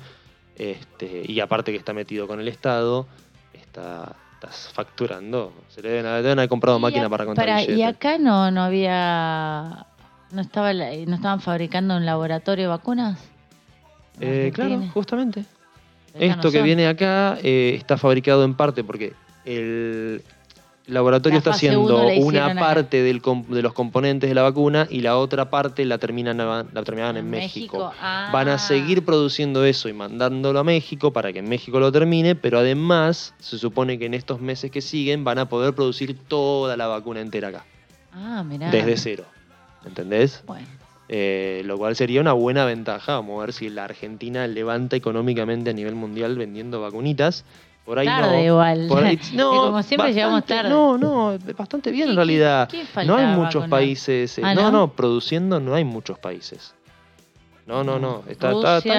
este, 0.56 1.22
y 1.26 1.40
aparte 1.40 1.70
que 1.72 1.78
está 1.78 1.92
metido 1.94 2.26
con 2.26 2.38
el 2.40 2.48
Estado, 2.48 3.06
está, 3.54 4.14
estás 4.40 4.70
facturando. 4.72 5.52
Se 5.68 5.82
le 5.82 5.90
deben, 5.90 6.06
haber- 6.06 6.22
deben 6.22 6.38
haber 6.38 6.48
comprado 6.48 6.78
máquina 6.78 7.08
para 7.10 7.24
contar 7.24 7.44
pará, 7.44 7.62
y 7.62 7.82
acá 7.82 8.18
no, 8.18 8.50
no 8.50 8.62
había. 8.62 9.86
No, 10.30 10.40
estaba, 10.42 10.72
no 10.72 11.14
estaban 11.14 11.40
fabricando 11.40 11.96
un 11.96 12.06
laboratorio 12.06 12.64
de 12.64 12.68
vacunas. 12.68 13.18
¿En 14.20 14.28
Eh, 14.46 14.52
claro, 14.52 14.82
justamente. 14.92 15.44
No 16.14 16.20
Esto 16.20 16.50
que 16.50 16.62
viene 16.62 16.86
acá 16.88 17.38
eh, 17.42 17.74
está 17.76 17.96
fabricado 17.96 18.44
en 18.44 18.54
parte 18.54 18.82
porque 18.84 19.12
el 19.44 20.22
laboratorio 20.88 21.36
La 21.36 21.38
está 21.38 21.50
haciendo 21.50 22.06
una 22.18 22.54
parte 22.54 23.02
del 23.02 23.20
de 23.48 23.62
los 23.62 23.72
componentes 23.72 24.28
de 24.28 24.34
la 24.34 24.42
vacuna 24.42 24.86
y 24.90 25.00
la 25.00 25.16
otra 25.16 25.50
parte 25.50 25.84
la 25.84 25.98
terminan, 25.98 26.38
la 26.38 26.82
terminaban 26.84 27.16
en, 27.16 27.28
México. 27.30 27.92
Ah. 28.00 28.30
Van 28.32 28.48
a 28.48 28.58
seguir 28.58 29.04
produciendo 29.04 29.64
eso 29.64 29.88
y 29.88 29.92
mandándolo 29.92 30.58
a 30.58 30.64
México 30.64 31.12
para 31.12 31.32
que 31.32 31.40
en 31.40 31.48
México 31.48 31.78
lo 31.78 31.92
termine, 31.92 32.34
pero 32.34 32.58
además 32.58 33.34
se 33.38 33.58
supone 33.58 33.98
que 33.98 34.06
en 34.06 34.14
estos 34.14 34.40
meses 34.40 34.70
que 34.70 34.80
siguen 34.80 35.24
van 35.24 35.38
a 35.38 35.48
poder 35.48 35.74
producir 35.74 36.16
toda 36.26 36.76
la 36.76 36.86
vacuna 36.86 37.20
entera 37.20 37.48
acá, 37.48 37.64
Ah, 38.12 38.42
mirá. 38.42 38.70
desde 38.70 38.96
cero. 38.96 39.24
¿Entendés? 39.86 40.42
Bueno, 40.46 40.66
Eh, 41.10 41.62
lo 41.64 41.78
cual 41.78 41.96
sería 41.96 42.20
una 42.20 42.34
buena 42.34 42.66
ventaja. 42.66 43.14
Vamos 43.14 43.38
a 43.38 43.46
ver 43.46 43.54
si 43.54 43.70
la 43.70 43.84
Argentina 43.84 44.46
levanta 44.46 44.94
económicamente 44.94 45.70
a 45.70 45.72
nivel 45.72 45.94
mundial 45.94 46.36
vendiendo 46.36 46.82
vacunitas. 46.82 47.46
Por 47.88 47.98
ahí 47.98 48.06
tarde 48.06 48.36
no. 48.36 48.44
igual. 48.44 48.86
Por 48.86 49.02
ahí- 49.02 49.18
no, 49.32 49.50
como 49.50 49.82
siempre 49.82 50.12
llegamos 50.12 50.40
bastante- 50.42 50.54
tarde. 50.62 50.68
No, 50.68 50.98
no, 50.98 51.38
bastante 51.56 51.90
bien 51.90 52.04
en 52.10 52.10
¿Qué- 52.10 52.16
realidad. 52.16 52.68
qué- 52.68 52.84
qué 52.94 53.04
no 53.06 53.16
hay 53.16 53.24
muchos 53.34 53.66
países. 53.66 54.36
eh, 54.36 54.42
Ah, 54.44 54.54
no, 54.54 54.64
¿no? 54.64 54.70
no, 54.70 54.92
produciendo 54.92 55.58
no 55.58 55.74
hay 55.74 55.84
muchos 55.84 56.18
países. 56.18 56.74
No, 57.66 57.82
no, 57.84 57.98
no. 57.98 58.24
Está, 58.28 58.52
está- 58.52 58.80
bien, 58.80 58.96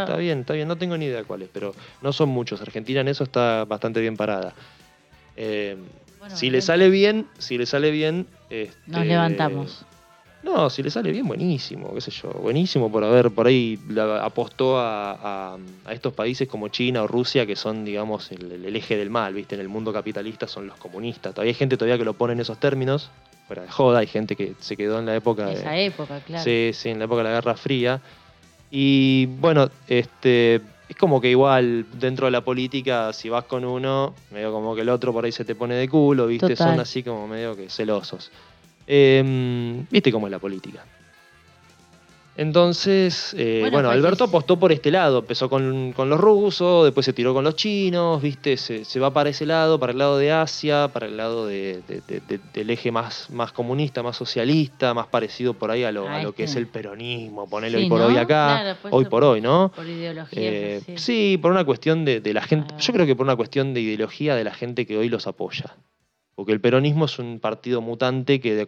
está 0.00 0.16
bien, 0.16 0.40
está 0.40 0.52
bien. 0.54 0.66
No 0.66 0.74
tengo 0.76 0.96
ni 0.96 1.04
idea 1.04 1.22
cuáles, 1.22 1.48
pero 1.52 1.72
no 2.02 2.12
son 2.12 2.30
muchos. 2.30 2.60
Argentina 2.60 3.00
en 3.00 3.06
eso 3.06 3.22
está 3.22 3.64
bastante 3.64 4.00
bien 4.00 4.16
parada. 4.16 4.52
Eh, 5.36 5.76
Bueno, 6.18 6.36
si 6.36 6.50
le 6.50 6.62
sale 6.62 6.88
bien, 6.90 7.28
si 7.38 7.56
le 7.58 7.66
sale 7.66 7.92
bien. 7.92 8.26
Nos 8.50 8.50
este, 8.50 9.04
levantamos. 9.04 9.84
No, 10.42 10.68
si 10.70 10.82
le 10.82 10.90
sale 10.90 11.10
bien, 11.12 11.26
buenísimo, 11.26 11.94
qué 11.94 12.00
sé 12.00 12.10
yo. 12.10 12.30
Buenísimo 12.30 12.90
por 12.90 13.04
haber, 13.04 13.30
por 13.30 13.46
ahí 13.46 13.78
la- 13.88 14.24
apostó 14.24 14.78
a, 14.78 15.12
a- 15.54 15.58
a 15.84 15.92
estos 15.92 16.12
países 16.14 16.48
como 16.48 16.68
China 16.68 17.02
o 17.02 17.06
Rusia, 17.06 17.46
que 17.46 17.54
son, 17.56 17.84
digamos, 17.84 18.30
el, 18.32 18.50
el 18.64 18.76
eje 18.76 18.96
del 18.96 19.08
mal, 19.10 19.34
¿viste? 19.34 19.54
En 19.54 19.60
el 19.60 19.68
mundo 19.68 19.92
capitalista 19.92 20.46
son 20.48 20.66
los 20.66 20.76
comunistas. 20.76 21.32
Todavía 21.34 21.50
hay 21.50 21.54
gente 21.54 21.76
todavía 21.76 21.96
que 21.98 22.04
lo 22.04 22.14
pone 22.14 22.32
en 22.32 22.40
esos 22.40 22.58
términos, 22.58 23.10
fuera 23.46 23.62
de 23.62 23.68
joda, 23.70 24.00
hay 24.00 24.06
gente 24.06 24.34
que 24.36 24.54
se 24.60 24.76
quedó 24.76 24.98
en 24.98 25.06
la 25.06 25.14
época 25.14 25.46
de... 25.46 25.52
Esa 25.54 25.76
época, 25.78 26.20
claro. 26.20 26.42
Sí, 26.44 26.70
sí, 26.72 26.88
en 26.88 26.98
la 26.98 27.04
época 27.04 27.18
de 27.18 27.24
la 27.24 27.34
Guerra 27.34 27.54
Fría. 27.56 28.00
Y 28.70 29.26
bueno, 29.26 29.70
este 29.86 30.60
es 30.88 30.96
como 30.96 31.20
que 31.20 31.30
igual 31.30 31.86
dentro 31.98 32.26
de 32.26 32.30
la 32.32 32.40
política, 32.42 33.12
si 33.12 33.28
vas 33.28 33.44
con 33.44 33.64
uno, 33.64 34.14
medio 34.30 34.50
como 34.52 34.74
que 34.74 34.80
el 34.82 34.88
otro 34.88 35.12
por 35.12 35.24
ahí 35.24 35.32
se 35.32 35.44
te 35.44 35.54
pone 35.54 35.74
de 35.74 35.88
culo, 35.88 36.26
¿viste? 36.26 36.48
Total. 36.54 36.70
Son 36.72 36.80
así 36.80 37.02
como 37.02 37.26
medio 37.28 37.54
que 37.56 37.68
celosos. 37.68 38.30
Eh, 38.86 39.84
¿Viste 39.90 40.10
cómo 40.12 40.26
es 40.26 40.30
la 40.30 40.38
política? 40.38 40.84
Entonces, 42.34 43.34
eh, 43.36 43.58
Bueno, 43.60 43.72
bueno, 43.76 43.88
pues, 43.90 43.98
Alberto 43.98 44.24
apostó 44.24 44.58
por 44.58 44.72
este 44.72 44.90
lado, 44.90 45.18
empezó 45.18 45.50
con, 45.50 45.92
con 45.92 46.08
los 46.08 46.18
rusos, 46.18 46.84
después 46.86 47.04
se 47.04 47.12
tiró 47.12 47.34
con 47.34 47.44
los 47.44 47.56
chinos, 47.56 48.22
¿viste? 48.22 48.56
Se, 48.56 48.86
se 48.86 48.98
va 49.00 49.12
para 49.12 49.28
ese 49.28 49.44
lado, 49.44 49.78
para 49.78 49.92
el 49.92 49.98
lado 49.98 50.16
de 50.16 50.32
Asia, 50.32 50.88
para 50.94 51.04
el 51.06 51.18
lado 51.18 51.46
de- 51.46 51.82
de- 51.86 52.00
de- 52.08 52.20
de- 52.26 52.40
del 52.54 52.70
eje 52.70 52.90
más, 52.90 53.28
más 53.28 53.52
comunista, 53.52 54.02
más 54.02 54.16
socialista, 54.16 54.94
más 54.94 55.08
parecido 55.08 55.52
por 55.52 55.70
ahí 55.70 55.84
a 55.84 55.92
lo, 55.92 56.08
Ah, 56.08 56.16
a 56.20 56.22
lo 56.22 56.34
que 56.34 56.44
es 56.44 56.56
el 56.56 56.68
peronismo, 56.68 57.46
ponerlo 57.50 57.76
Sí, 57.76 57.84
hoy 57.84 57.90
por 57.90 57.98
¿no? 58.00 58.06
hoy 58.06 58.16
acá, 58.16 58.60
Claro, 58.62 58.78
hoy 58.96 59.04
por 59.04 59.24
hoy, 59.24 59.40
¿no? 59.42 59.70
Por 59.76 59.86
ideología. 59.86 60.40
Eh, 60.42 60.80
sí. 60.86 60.92
sí, 60.96 61.38
por 61.40 61.50
una 61.52 61.66
cuestión 61.66 62.06
de, 62.06 62.20
de 62.22 62.32
la 62.32 62.40
gente, 62.42 62.72
Ah. 62.74 62.80
yo 62.80 62.94
creo 62.94 63.04
que 63.04 63.14
por 63.14 63.26
una 63.26 63.36
cuestión 63.36 63.74
de 63.74 63.82
ideología 63.82 64.34
de 64.36 64.44
la 64.44 64.54
gente 64.54 64.86
que 64.86 64.96
hoy 64.96 65.10
los 65.10 65.26
apoya. 65.26 65.76
Porque 66.34 66.52
el 66.52 66.60
peronismo 66.60 67.04
es 67.04 67.18
un 67.18 67.40
partido 67.40 67.80
mutante 67.82 68.40
que 68.40 68.54
de- 68.54 68.66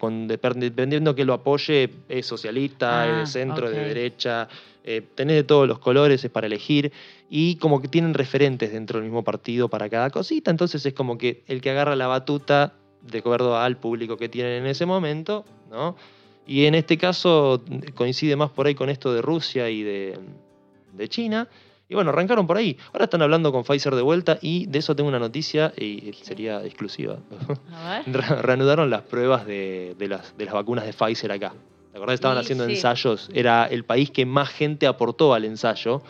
dependiendo 0.56 1.14
que 1.14 1.24
lo 1.24 1.32
apoye 1.32 1.90
es 2.08 2.26
socialista, 2.26 3.02
Ah, 3.02 3.08
es 3.08 3.16
de 3.16 3.26
centro, 3.26 3.66
es 3.66 3.72
ok. 3.72 3.78
de 3.78 3.84
derecha, 3.84 4.48
eh, 4.84 5.02
tenés 5.14 5.36
de 5.36 5.44
todos 5.44 5.66
los 5.66 5.78
colores, 5.78 6.22
es 6.24 6.30
para 6.30 6.46
elegir 6.46 6.92
y 7.30 7.56
como 7.56 7.80
que 7.80 7.88
tienen 7.88 8.12
referentes 8.12 8.70
dentro 8.70 8.98
del 8.98 9.04
mismo 9.08 9.24
partido 9.24 9.68
para 9.68 9.88
cada 9.88 10.10
cosita, 10.10 10.50
entonces 10.50 10.84
es 10.84 10.92
como 10.92 11.16
que 11.16 11.42
el 11.46 11.62
que 11.62 11.70
agarra 11.70 11.96
la 11.96 12.06
batuta 12.06 12.74
de 13.00 13.18
acuerdo 13.18 13.56
al 13.56 13.78
público 13.78 14.16
que 14.18 14.28
tienen 14.28 14.62
en 14.62 14.66
ese 14.66 14.84
momento, 14.84 15.44
¿no? 15.70 15.96
Y 16.46 16.66
en 16.66 16.74
este 16.74 16.98
caso 16.98 17.62
coincide 17.94 18.36
más 18.36 18.50
por 18.50 18.66
ahí 18.66 18.74
con 18.74 18.90
esto 18.90 19.12
de 19.14 19.22
Rusia 19.22 19.70
y 19.70 19.82
de, 19.82 20.18
de 20.92 21.08
China. 21.08 21.48
Y 21.94 21.96
bueno, 21.96 22.10
arrancaron 22.10 22.44
por 22.48 22.56
ahí. 22.56 22.76
Ahora 22.92 23.04
están 23.04 23.22
hablando 23.22 23.52
con 23.52 23.62
Pfizer 23.62 23.94
de 23.94 24.02
vuelta 24.02 24.36
y 24.42 24.66
de 24.66 24.80
eso 24.80 24.96
tengo 24.96 25.08
una 25.08 25.20
noticia 25.20 25.72
y 25.76 26.10
sería 26.22 26.64
exclusiva. 26.64 27.18
A 27.72 28.02
ver. 28.04 28.16
Re- 28.16 28.42
Reanudaron 28.42 28.90
las 28.90 29.02
pruebas 29.02 29.46
de, 29.46 29.94
de 29.96 30.08
las, 30.08 30.36
de 30.36 30.44
las 30.44 30.54
vacunas 30.54 30.84
de 30.86 30.92
Pfizer 30.92 31.30
acá. 31.30 31.52
¿Te 31.92 31.98
acordás? 31.98 32.14
Estaban 32.14 32.36
Sí, 32.38 32.42
haciendo 32.42 32.66
sí. 32.66 32.72
ensayos. 32.72 33.30
Era 33.32 33.66
el 33.66 33.84
país 33.84 34.10
que 34.10 34.26
más 34.26 34.48
gente 34.48 34.88
aportó 34.88 35.34
al 35.34 35.44
ensayo 35.44 36.02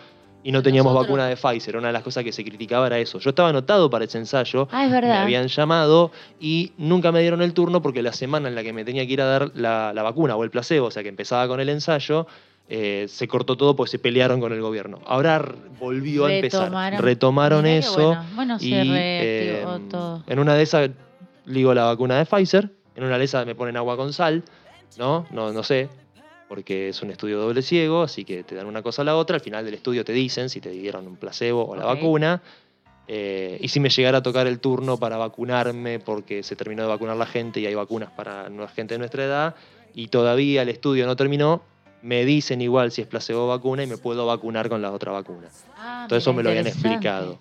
y 0.42 0.52
no 0.52 0.56
Nosotros. 0.58 0.64
teníamos 0.64 0.94
vacuna 0.94 1.26
de 1.26 1.36
Pfizer. 1.36 1.76
Una 1.76 1.88
de 1.88 1.92
las 1.92 2.02
cosas 2.02 2.24
que 2.24 2.32
se 2.32 2.42
criticaba 2.44 2.86
era 2.86 2.98
eso. 2.98 3.18
Yo 3.18 3.28
estaba 3.30 3.50
anotado 3.50 3.90
para 3.90 4.06
ese 4.06 4.16
ensayo. 4.16 4.68
Ah, 4.72 4.84
es 4.84 4.90
Me 4.90 5.00
verdad. 5.02 5.22
habían 5.22 5.48
llamado 5.48 6.10
y 6.40 6.72
nunca 6.78 7.12
me 7.12 7.20
dieron 7.20 7.42
el 7.42 7.52
turno 7.52 7.82
porque 7.82 8.02
la 8.02 8.14
semana 8.14 8.48
en 8.48 8.54
la 8.54 8.62
que 8.62 8.72
me 8.72 8.84
tenía 8.86 9.06
que 9.06 9.12
ir 9.12 9.20
a 9.20 9.26
dar 9.26 9.50
la, 9.54 9.92
la 9.92 10.02
vacuna 10.02 10.34
o 10.36 10.44
el 10.44 10.50
placebo, 10.50 10.86
o 10.86 10.90
sea 10.90 11.02
que 11.02 11.10
empezaba 11.10 11.46
con 11.46 11.60
el 11.60 11.68
ensayo, 11.68 12.26
eh, 12.68 13.06
se 13.08 13.28
cortó 13.28 13.56
todo 13.56 13.76
porque 13.76 13.90
se 13.90 13.98
pelearon 13.98 14.40
con 14.40 14.52
el 14.52 14.60
gobierno. 14.60 15.00
Ahora 15.06 15.54
volvió 15.78 16.26
a 16.26 16.34
empezar. 16.34 16.70
Retomaron. 17.00 17.62
Mirá 17.62 17.76
eso. 17.76 18.16
Bueno, 18.34 18.58
se 18.58 18.68
eh, 18.70 19.66
todo. 19.90 20.22
en 20.26 20.38
una 20.38 20.54
de 20.54 20.62
esas 20.62 20.90
ligo 21.46 21.74
la 21.74 21.84
vacuna 21.84 22.18
de 22.18 22.26
Pfizer, 22.26 22.70
en 22.96 23.04
una 23.04 23.18
de 23.18 23.24
esas 23.24 23.46
me 23.46 23.54
ponen 23.54 23.76
agua 23.76 23.96
con 23.96 24.12
sal, 24.12 24.44
¿no? 24.98 25.26
No, 25.30 25.52
no 25.52 25.62
sé, 25.62 25.88
porque 26.48 26.88
es 26.88 27.02
un 27.02 27.10
estudio 27.10 27.38
doble 27.38 27.62
ciego, 27.62 28.02
así 28.02 28.24
que 28.24 28.44
te 28.44 28.54
dan 28.54 28.66
una 28.66 28.82
cosa 28.82 29.02
a 29.02 29.04
la 29.04 29.16
otra, 29.16 29.36
al 29.36 29.42
final 29.42 29.64
del 29.64 29.74
estudio 29.74 30.04
te 30.04 30.12
dicen 30.12 30.48
si 30.48 30.60
te 30.60 30.70
dieron 30.70 31.06
un 31.06 31.16
placebo 31.16 31.66
o 31.66 31.76
la 31.76 31.84
vacuna. 31.84 32.42
eh, 33.06 33.58
y 33.60 33.68
si 33.68 33.80
me 33.80 33.90
llegara 33.90 34.18
a 34.18 34.22
tocar 34.22 34.46
el 34.46 34.60
turno 34.60 34.98
para 34.98 35.18
vacunarme, 35.18 35.98
porque 35.98 36.42
se 36.42 36.56
terminó 36.56 36.82
de 36.82 36.88
vacunar 36.88 37.16
la 37.16 37.26
gente 37.26 37.60
y 37.60 37.66
hay 37.66 37.74
vacunas 37.74 38.10
para 38.10 38.48
la 38.48 38.68
gente 38.68 38.94
de 38.94 38.98
nuestra 38.98 39.24
edad, 39.24 39.54
y 39.94 40.08
todavía 40.08 40.62
el 40.62 40.70
estudio 40.70 41.06
no 41.06 41.14
terminó, 41.14 41.62
me 42.04 42.26
dicen 42.26 42.60
igual 42.60 42.92
si 42.92 43.00
es 43.00 43.08
placebo 43.08 43.46
o 43.46 43.48
vacuna 43.48 43.82
y 43.82 43.86
me 43.86 43.96
puedo 43.96 44.26
vacunar 44.26 44.68
con 44.68 44.82
la 44.82 44.92
otra 44.92 45.10
vacuna. 45.10 45.48
Ah, 45.78 46.04
Todo 46.06 46.18
eso 46.18 46.34
me 46.34 46.42
lo 46.42 46.50
habían 46.50 46.66
explicado. 46.66 47.38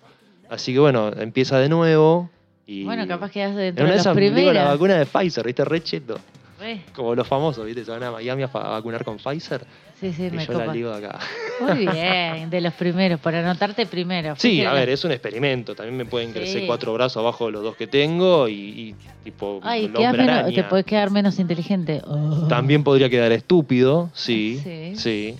Así 0.48 0.72
que 0.72 0.78
bueno, 0.78 1.10
empieza 1.18 1.58
de 1.58 1.68
nuevo. 1.68 2.30
Y 2.66 2.84
Bueno, 2.84 3.06
capaz 3.06 3.30
quedas 3.30 3.50
en 3.50 3.56
dentro 3.56 3.84
de 3.84 3.90
los 3.92 4.00
esas 4.00 4.16
digo 4.16 4.52
la 4.54 4.64
vacuna 4.64 4.94
de 4.94 5.04
Pfizer, 5.04 5.44
¿viste? 5.44 5.66
Re 5.66 5.82
cheto. 5.82 6.18
Re. 6.64 6.80
Como 6.94 7.14
los 7.14 7.26
famosos, 7.28 7.64
¿viste? 7.66 7.84
Se 7.84 7.90
van 7.90 8.02
a 8.02 8.10
Miami 8.10 8.42
a, 8.42 8.46
vacunar 8.46 9.04
con 9.04 9.18
Pfizer. 9.18 9.64
Sí, 10.00 10.12
sí, 10.12 10.26
y 10.26 10.30
me 10.30 10.44
yo 10.46 10.52
la 10.54 10.58
copa. 10.60 10.72
ligo 10.74 10.90
de 10.96 11.06
acá. 11.06 11.18
Muy 11.60 11.86
bien, 11.92 12.50
de 12.50 12.60
los 12.60 12.72
primeros, 12.74 13.20
por 13.20 13.34
anotarte 13.34 13.86
primero. 13.86 14.34
Sí, 14.38 14.64
a 14.64 14.72
ver, 14.72 14.88
es 14.88 15.04
un 15.04 15.12
experimento. 15.12 15.74
También 15.74 15.96
me 15.96 16.04
pueden 16.06 16.32
crecer 16.32 16.60
Sí. 16.62 16.66
cuatro 16.66 16.92
brazos 16.94 17.18
abajo 17.18 17.46
de 17.46 17.52
los 17.52 17.62
dos 17.62 17.76
que 17.76 17.86
tengo 17.86 18.48
y, 18.48 18.54
y 18.54 18.94
tipo 19.24 19.60
Ay, 19.62 19.88
menos- 19.88 20.54
te 20.54 20.64
podés 20.64 20.84
quedar 20.84 21.10
menos 21.10 21.38
inteligente. 21.38 22.00
Oh. 22.06 22.46
También 22.48 22.82
podría 22.82 23.08
quedar 23.10 23.32
estúpido, 23.32 24.10
sí, 24.14 24.60
Sí. 24.62 24.92
sí. 24.96 25.36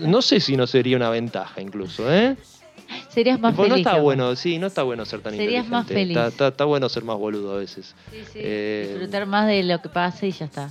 No 0.00 0.22
sé 0.22 0.40
si 0.40 0.56
no 0.56 0.66
sería 0.66 0.96
una 0.96 1.10
ventaja 1.10 1.60
incluso, 1.60 2.10
¿eh? 2.12 2.34
Serías 3.08 3.40
más 3.40 3.54
feliz. 3.56 3.70
no 3.70 3.76
está 3.76 3.98
bueno, 4.00 4.36
sí, 4.36 4.58
no 4.58 4.66
está 4.66 4.82
bueno 4.82 5.04
ser 5.04 5.20
tan 5.20 5.32
Serías 5.32 5.64
inteligente. 5.64 5.70
más 5.76 5.86
feliz. 5.86 6.16
Está, 6.16 6.28
está- 6.28 6.48
está 6.48 6.64
bueno 6.64 6.88
ser 6.88 7.04
más 7.04 7.16
boludo 7.16 7.54
a 7.54 7.56
veces. 7.58 7.94
Sí, 8.10 8.18
sí. 8.32 8.38
Eh, 8.42 8.88
Disfrutar 8.92 9.26
más 9.26 9.46
de 9.46 9.62
lo 9.62 9.80
que 9.82 9.88
pase 9.88 10.28
y 10.28 10.32
ya 10.32 10.44
está. 10.44 10.68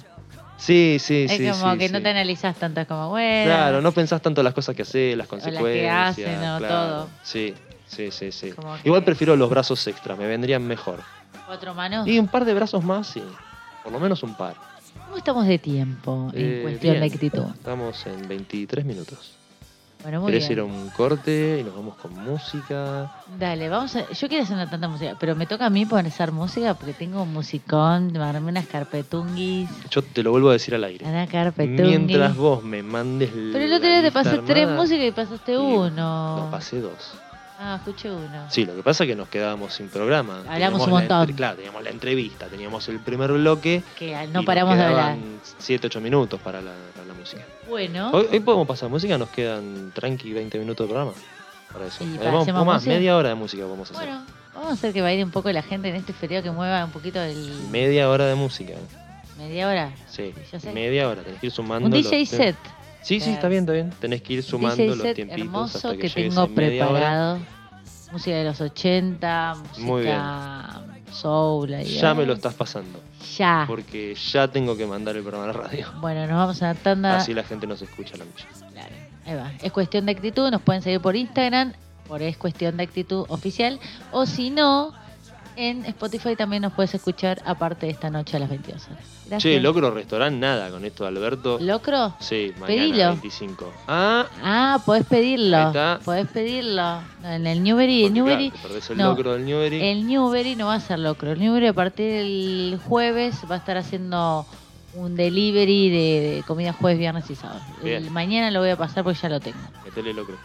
Sí, 0.58 0.98
sí, 1.00 1.26
es 1.30 1.32
sí. 1.34 1.50
como 1.50 1.74
sí, 1.74 1.80
que 1.80 1.90
no 1.90 2.02
te 2.02 2.10
analizás 2.10 2.56
tanto, 2.58 2.80
es 2.80 2.88
como, 2.88 3.10
bueno. 3.10 3.46
Claro, 3.46 3.82
no 3.82 3.92
pensás 3.92 4.22
tanto 4.22 4.42
las 4.42 4.54
cosas 4.54 4.74
que 4.76 4.84
haces, 4.84 5.18
las 5.18 5.30
las 5.30 5.42
que 5.44 5.48
consecuencias. 5.52 6.10
hacen, 6.10 6.38
o 6.50 6.58
claro. 6.60 6.68
todo. 6.68 7.10
Sí, 7.24 7.54
sí, 7.88 8.10
sí, 8.12 8.32
sí. 8.32 8.52
Como 8.52 8.76
que- 8.76 8.82
Igual 8.88 9.04
prefiero 9.04 9.36
los 9.36 9.50
brazos 9.50 9.86
extra, 9.88 10.16
me 10.16 10.26
vendrían 10.28 10.66
mejor. 10.66 11.02
Cuatro 11.46 11.74
manos. 11.74 12.08
Y 12.08 12.18
un 12.20 12.28
par 12.28 12.46
de 12.46 12.54
brazos 12.54 12.84
más, 12.84 13.08
sí. 13.08 13.22
Por 13.84 13.92
lo 13.92 14.00
menos 14.00 14.24
un 14.24 14.34
par. 14.36 14.56
¿Cómo 15.06 15.18
estamos 15.18 15.46
de 15.46 15.60
tiempo 15.60 16.32
en 16.34 16.60
Eh, 16.60 16.60
cuestión 16.64 17.00
de 17.02 17.06
actitud? 17.06 17.44
Estamos 17.54 18.06
en 18.08 18.28
23 18.28 18.86
minutos. 18.86 19.35
Bueno, 20.06 20.22
muy 20.22 20.32
¿Querés 20.32 20.48
ir 20.52 20.60
a 20.60 20.64
bien. 20.64 20.76
un 20.76 20.90
corte 20.92 21.58
y 21.62 21.64
nos 21.64 21.74
vamos 21.76 21.96
con 21.96 22.14
música? 22.14 23.12
Dale, 23.40 23.70
vamos 23.70 23.96
a... 23.96 24.08
Yo 24.12 24.28
quiero 24.28 24.44
hacer 24.44 24.54
una 24.56 24.70
tanta 24.70 24.88
música, 24.88 25.16
pero 25.20 25.36
me 25.36 25.48
toca 25.48 25.66
a 25.66 25.72
mí 25.72 25.88
poner 25.88 26.32
música 26.32 26.76
porque 26.76 26.94
tengo 26.94 27.24
un 27.24 27.34
musicón, 27.34 28.12
me 28.14 28.20
armé 28.20 28.52
unas 28.52 28.68
carpetunguis, 28.68 29.68
Yo 29.90 30.04
te 30.04 30.22
lo 30.22 30.30
vuelvo 30.30 30.50
a 30.50 30.54
decir 30.54 30.76
al 30.76 30.84
aire. 30.84 31.04
una 31.08 31.26
carpetunguis. 31.26 31.88
Mientras 31.88 32.36
vos 32.36 32.64
me 32.64 32.84
mandes 32.84 33.32
Pero 33.34 33.66
el 33.66 33.74
otro 33.74 33.88
día 33.90 34.04
te 34.04 34.12
pasé 34.12 34.38
tres 34.46 34.70
músicas 34.70 35.08
y 35.08 35.12
pasaste 35.12 35.54
No, 35.54 35.64
uno. 35.64 36.48
pasé 36.52 36.82
dos. 36.82 37.16
Ah, 37.58 37.78
escuché 37.78 38.12
uno. 38.12 38.46
Sí, 38.50 38.64
lo 38.66 38.76
que 38.76 38.84
pasa 38.84 39.06
es 39.06 39.10
que 39.10 39.16
nos 39.16 39.30
quedábamos 39.30 39.74
sin 39.74 39.88
programa. 39.88 40.40
Hablamos 40.48 40.54
Teníamos 40.54 40.88
un 40.88 40.90
montón. 40.92 41.34
claro, 41.36 41.56
teníamos 41.56 41.84
la 41.84 41.90
entrevista, 41.90 42.48
teníamos 42.48 42.88
el 42.90 43.00
primer 43.00 43.32
bloque. 43.32 43.82
Que 43.98 44.10
y 44.12 44.28
no 44.28 44.34
nos 44.34 44.46
paramos 44.46 44.76
de 44.76 44.84
hablar. 44.84 45.16
quedaban 45.16 45.40
7, 45.58 45.88
8 45.88 46.02
minutos 46.02 46.40
para 46.42 46.62
la, 46.62 46.74
para 46.94 47.08
la 47.08 47.14
música. 47.14 47.44
Bueno, 47.70 48.12
Hoy, 48.12 48.28
hoy 48.32 48.40
podemos 48.40 48.68
pasar 48.68 48.90
música, 48.90 49.18
nos 49.18 49.30
quedan 49.30 49.92
tranqui 49.94 50.34
20 50.34 50.60
minutos 50.60 50.88
de 50.88 50.94
programa. 50.94 51.14
Para 51.74 51.88
eso. 51.88 52.04
¿Y 52.04 52.16
hacemos 52.18 52.66
más, 52.66 52.76
música? 52.76 52.94
media 52.94 53.18
hora 53.18 53.30
de 53.30 53.36
música 53.36 53.66
vamos 53.66 53.92
a 53.92 53.94
hacer. 53.96 54.08
bueno, 54.08 54.26
vamos 54.54 54.70
a 54.70 54.74
hacer 54.74 54.94
que 54.94 55.02
baile 55.02 55.24
un 55.24 55.32
poco 55.32 55.52
la 55.52 55.64
gente 55.64 55.90
en 55.90 55.96
este 55.96 56.14
feriado 56.14 56.44
que 56.44 56.52
mueva 56.52 56.86
un 56.86 56.92
poquito 56.92 57.22
el. 57.22 57.52
Media 57.72 58.10
hora 58.10 58.28
de 58.28 58.36
música. 58.36 58.74
Media 59.38 59.68
hora. 59.68 59.92
Sí, 60.08 60.34
media 60.74 61.10
hora. 61.10 61.24
Tenés 61.24 61.40
que 61.40 61.48
ir 61.48 61.52
sumando. 61.52 61.88
Un 61.88 61.92
DJ 61.92 62.26
set. 62.26 62.56
Sí, 63.02 63.20
sí, 63.20 63.32
está 63.32 63.50
bien, 63.50 63.64
está 63.64 63.74
bien. 63.74 63.92
Tenés 64.00 64.22
que 64.22 64.34
ir 64.34 64.44
sumando 64.44 64.76
DJ 64.78 64.96
los 64.96 65.14
tiempitos 65.14 65.42
hermoso 65.42 65.78
hasta 65.78 65.92
que, 65.98 66.10
que, 66.10 66.30
tengo 66.30 66.48
preparado. 66.48 67.40
Música 68.12 68.38
de 68.38 68.46
los 68.46 68.62
80, 68.62 69.56
Muy 69.80 70.04
bien. 70.04 70.16
Soul. 71.16 71.70
Ya 71.84 72.14
me 72.14 72.26
lo 72.26 72.34
estás 72.34 72.54
pasando. 72.54 73.00
Ya. 73.38 73.66
Porque 73.68 74.16
ya 74.16 74.48
tengo 74.48 74.78
que 74.78 74.86
mandar 74.86 75.16
el 75.16 75.24
programa 75.24 75.46
a 75.46 75.48
la 75.48 75.54
radio. 75.54 75.88
Bueno, 76.00 76.22
nos 76.28 76.38
vamos 76.38 76.62
a 76.62 76.68
la 76.68 76.76
tanda. 76.76 77.18
Así 77.18 77.34
la 77.34 77.44
gente 77.44 77.66
nos 77.68 77.82
escucha 77.82 78.18
la 78.18 78.26
noche. 78.26 78.46
Claro, 78.72 78.96
ahí 79.26 79.36
va. 79.36 79.52
Es 79.64 79.72
cuestión 79.72 80.06
de 80.06 80.12
actitud. 80.12 80.50
Nos 80.52 80.62
pueden 80.62 80.82
seguir 80.82 81.02
por 81.02 81.16
Instagram, 81.16 81.74
por 82.08 82.22
Es 82.22 82.38
Cuestión 82.38 82.78
de 82.78 82.84
Actitud 82.84 83.26
Oficial. 83.30 83.80
O 84.12 84.26
si 84.26 84.50
no, 84.50 84.94
en 85.56 85.86
Spotify 85.86 86.36
también 86.36 86.62
nos 86.62 86.74
puedes 86.74 86.94
escuchar 86.94 87.42
aparte 87.46 87.86
de 87.86 87.92
esta 87.92 88.10
noche 88.10 88.38
a 88.38 88.40
las 88.40 88.50
22 88.50 88.86
horas. 88.88 89.04
Gracias. 89.28 89.42
Che, 89.42 89.60
Locro 89.60 89.92
Restaurant, 89.92 90.38
nada 90.38 90.70
con 90.70 90.86
esto 90.86 91.04
de 91.04 91.10
Alberto. 91.10 91.58
¿Locro? 91.62 92.16
Sí, 92.20 92.52
mañana 92.60 92.68
Pedilo. 92.68 93.08
25. 93.10 93.74
Ah, 93.88 94.26
Ah, 94.44 94.80
podés 94.86 95.06
pedirlo. 95.06 95.58
Ahí 95.58 95.66
está. 95.68 96.00
Podés 96.06 96.28
pedirlo. 96.28 97.02
No, 97.22 97.30
En 97.30 97.48
el 97.48 97.64
Newbery. 97.64 98.06
El 98.06 98.14
Newbery, 98.14 98.52
claro, 98.52 98.76
el 98.90 98.98
no, 98.98 99.10
locro 99.10 99.34
del 99.34 99.46
Newbery. 99.46 99.82
el 99.84 100.06
Newbery 100.08 100.56
no 100.56 100.68
va 100.68 100.76
a 100.76 100.80
ser 100.80 101.00
locro. 101.00 101.32
El 101.32 101.40
Newbery 101.40 101.68
a 101.68 101.74
partir 101.74 102.06
del 102.12 102.80
jueves 102.88 103.36
va 103.50 103.56
a 103.56 103.58
estar 103.58 103.78
haciendo 103.78 104.46
un 104.94 105.16
delivery 105.16 105.90
de, 105.90 106.36
de 106.36 106.44
comida 106.48 106.72
jueves, 106.72 107.00
viernes 107.00 107.30
y 107.30 107.36
sábado. 107.36 107.60
El- 107.84 108.12
mañana 108.12 108.50
lo 108.52 108.60
voy 108.62 108.70
a 108.70 108.78
pasar 108.78 109.04
porque 109.04 109.20
ya 109.22 109.28
lo 109.30 109.40
tengo. 109.40 109.58
Metele 109.84 110.14
locro. 110.14 110.38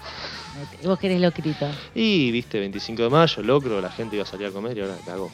Vos 0.84 0.98
querés 0.98 1.20
locrito. 1.20 1.66
Y 1.94 2.30
viste, 2.30 2.58
25 2.58 3.02
de 3.02 3.10
mayo, 3.10 3.42
locro, 3.42 3.80
la 3.80 3.90
gente 3.90 4.16
iba 4.16 4.24
a 4.24 4.26
salir 4.26 4.46
a 4.46 4.50
comer 4.50 4.76
y 4.76 4.80
ahora 4.80 4.94
cagó. 5.04 5.30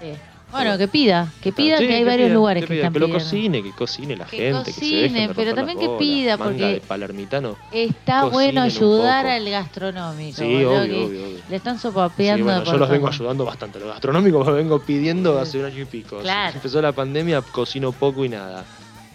Sí. 0.00 0.12
Bueno, 0.50 0.76
que 0.78 0.88
pida, 0.88 1.32
que 1.40 1.52
pida 1.52 1.78
Sí, 1.78 1.86
que 1.86 1.94
hay 1.94 2.02
varios 2.02 2.26
pida, 2.26 2.34
lugares 2.34 2.62
que 2.64 2.66
que 2.66 2.74
pida, 2.74 2.80
están 2.86 2.92
que 2.94 2.98
lo 2.98 3.08
cocine, 3.10 3.62
que 3.62 3.70
cocine 3.70 4.16
la 4.16 4.24
Que 4.24 4.36
gente, 4.36 4.64
que 4.64 4.72
se 4.72 4.80
cocine, 4.80 5.02
dejen 5.12 5.28
de 5.28 5.34
pero 5.34 5.54
también 5.54 5.78
que 5.78 5.86
bolas. 5.86 5.98
pida, 6.00 6.38
porque- 6.38 6.64
de 6.66 6.80
palermitano. 6.80 7.56
Está 7.70 8.24
bueno 8.24 8.62
ayudar 8.62 9.26
al 9.28 9.48
gastronómico. 9.48 10.36
Sí, 10.38 10.44
obvio, 10.64 10.70
que 10.70 10.76
obvio, 11.04 11.06
obvio. 11.26 11.38
Le 11.48 11.56
están 11.56 11.76
Sí, 11.76 11.82
sopapeando. 11.82 12.44
bueno, 12.46 12.64
yo 12.64 12.76
los 12.78 12.88
vengo 12.90 13.06
ayudando 13.06 13.44
bastante. 13.44 13.78
Los 13.78 13.88
gastronómicos 13.90 14.44
los 14.46 14.56
vengo 14.56 14.80
pidiendo 14.80 15.38
hace 15.38 15.60
un 15.60 15.66
año 15.66 15.82
y 15.82 15.84
pico. 15.84 16.18
Claro. 16.18 16.56
Empezó 16.56 16.82
la 16.82 16.90
pandemia, 16.90 17.42
cocino 17.42 17.92
poco 17.92 18.24
y 18.24 18.28
nada. 18.30 18.64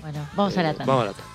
Bueno, 0.02 0.26
vamos 0.38 0.58
a 0.58 0.64
la 0.64 0.70
Eh, 0.70 0.74
tanda. 0.76 0.86
Vamos 0.94 1.04
a 1.04 1.08
la 1.08 1.14
tanda. 1.18 1.35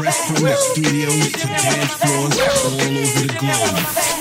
Fresh 0.00 0.16
from 0.28 0.36
the 0.36 0.56
studios 0.56 1.32
to 1.32 1.46
dance 1.46 1.92
floors 1.92 2.38
all 2.40 2.80
over 2.80 3.26
the 3.26 3.36
globe. 3.38 4.19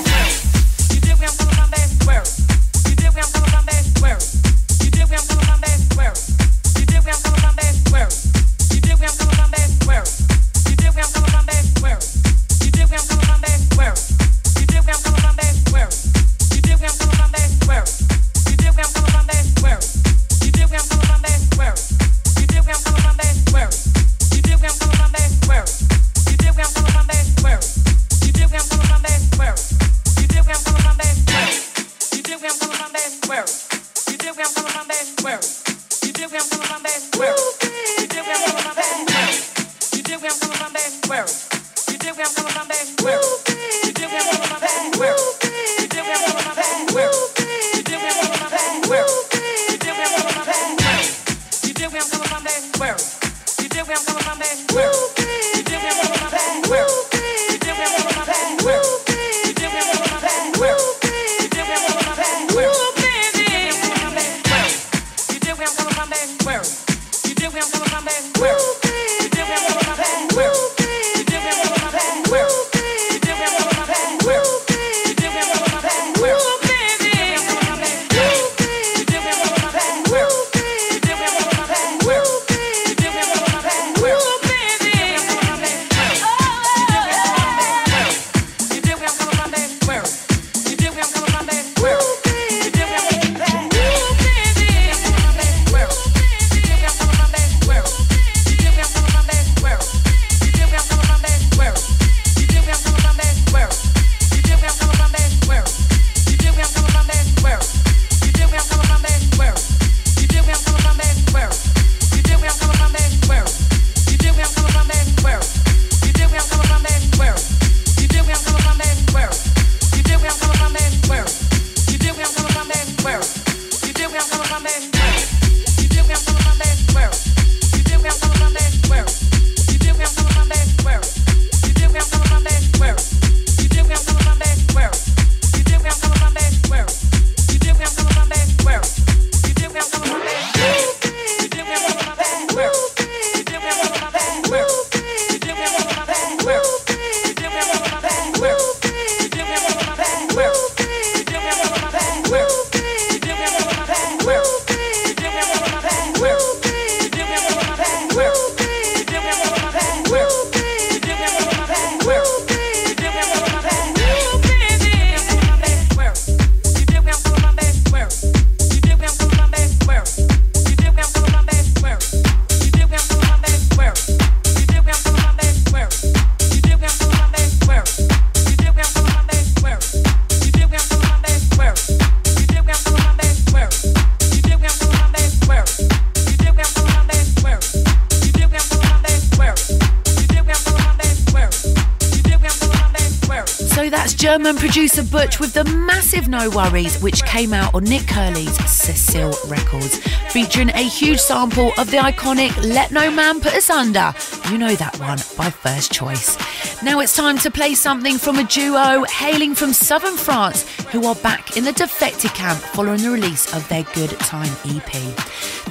Producer 194.70 195.02
Butch 195.02 195.40
with 195.40 195.54
the 195.54 195.64
massive 195.64 196.28
No 196.28 196.48
Worries, 196.52 197.02
which 197.02 197.24
came 197.24 197.54
out 197.54 197.74
on 197.74 197.86
Nick 197.86 198.06
Curley's 198.08 198.56
Cecil 198.70 199.34
Records, 199.48 199.98
featuring 200.32 200.70
a 200.70 200.84
huge 200.84 201.18
sample 201.18 201.72
of 201.80 201.90
the 201.90 201.98
iconic 201.98 202.56
Let 202.64 202.92
No 202.92 203.10
Man 203.10 203.42
Put 203.42 203.56
Us 203.56 203.72
Under. 203.72 204.14
You 204.52 204.60
know 204.60 204.76
that 204.76 204.96
one 205.00 205.18
by 205.40 205.50
first 205.50 205.94
choice. 205.94 206.38
Now 206.84 207.00
it's 207.00 207.16
time 207.16 207.38
to 207.40 207.50
play 207.50 207.74
something 207.74 208.18
from 208.18 208.38
a 208.40 208.44
duo 208.44 209.06
hailing 209.06 209.56
from 209.56 209.72
southern 209.72 210.18
France 210.18 210.68
who 210.92 211.06
are 211.08 211.16
back 211.16 211.56
in 211.56 211.64
the 211.64 211.72
defected 211.72 212.32
camp 212.32 212.60
following 212.60 213.02
the 213.02 213.10
release 213.10 213.52
of 213.54 213.68
their 213.70 213.84
Good 213.94 214.12
Time 214.20 214.52
EP. 214.66 214.92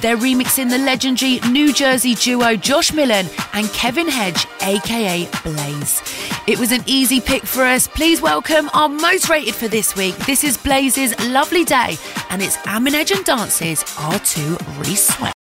They're 0.01 0.17
remixing 0.17 0.71
the 0.71 0.79
legendary 0.79 1.39
New 1.51 1.71
Jersey 1.71 2.15
duo 2.15 2.55
Josh 2.55 2.91
Millen 2.93 3.27
and 3.53 3.69
Kevin 3.69 4.07
Hedge, 4.07 4.47
aka 4.61 5.29
Blaze. 5.43 6.01
It 6.47 6.57
was 6.57 6.71
an 6.71 6.81
easy 6.87 7.21
pick 7.21 7.43
for 7.43 7.63
us. 7.63 7.87
Please 7.87 8.21
welcome 8.21 8.71
our 8.73 8.89
most 8.89 9.29
rated 9.29 9.53
for 9.53 9.67
this 9.67 9.95
week. 9.95 10.15
This 10.25 10.43
is 10.43 10.57
Blaze's 10.57 11.13
Lovely 11.29 11.63
Day, 11.63 11.95
and 12.31 12.41
it's 12.41 12.57
Aminege 12.57 13.15
and 13.15 13.23
Dance's 13.23 13.83
R2 13.83 14.57
Resweat. 14.81 15.38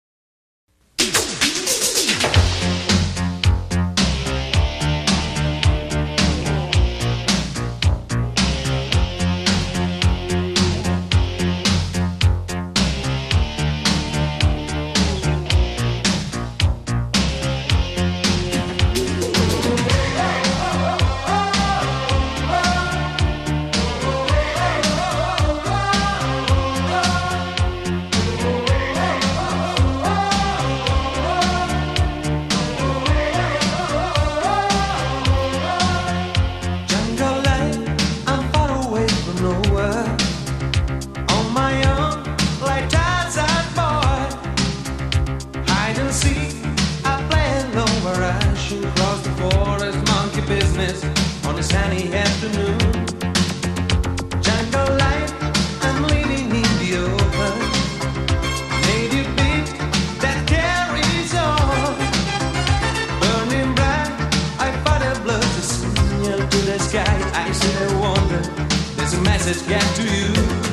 message 69.46 69.68
get 69.68 69.80
to 69.94 70.02
you? 70.02 70.65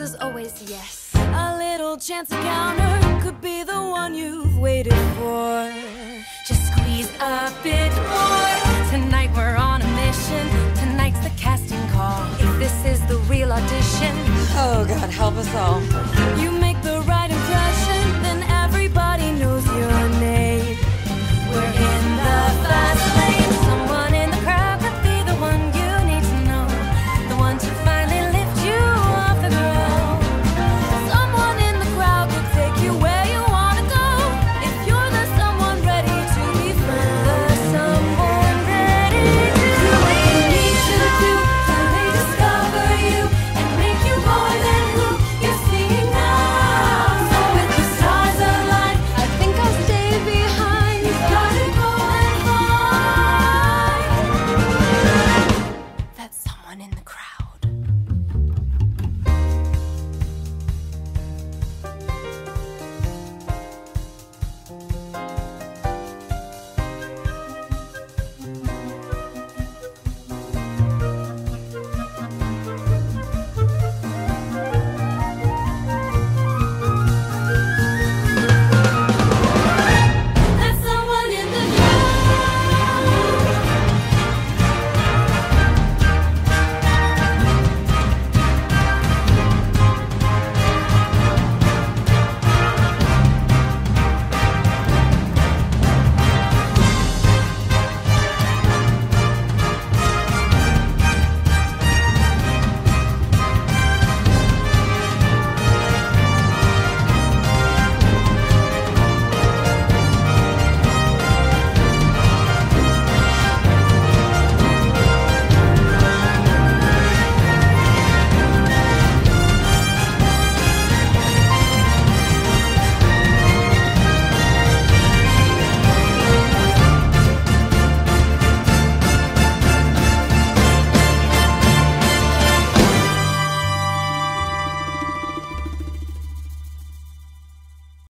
is 0.00 0.16
always 0.16 0.62
yes. 0.62 1.10
A 1.14 1.56
little 1.58 1.96
chance 1.96 2.30
again. 2.30 2.49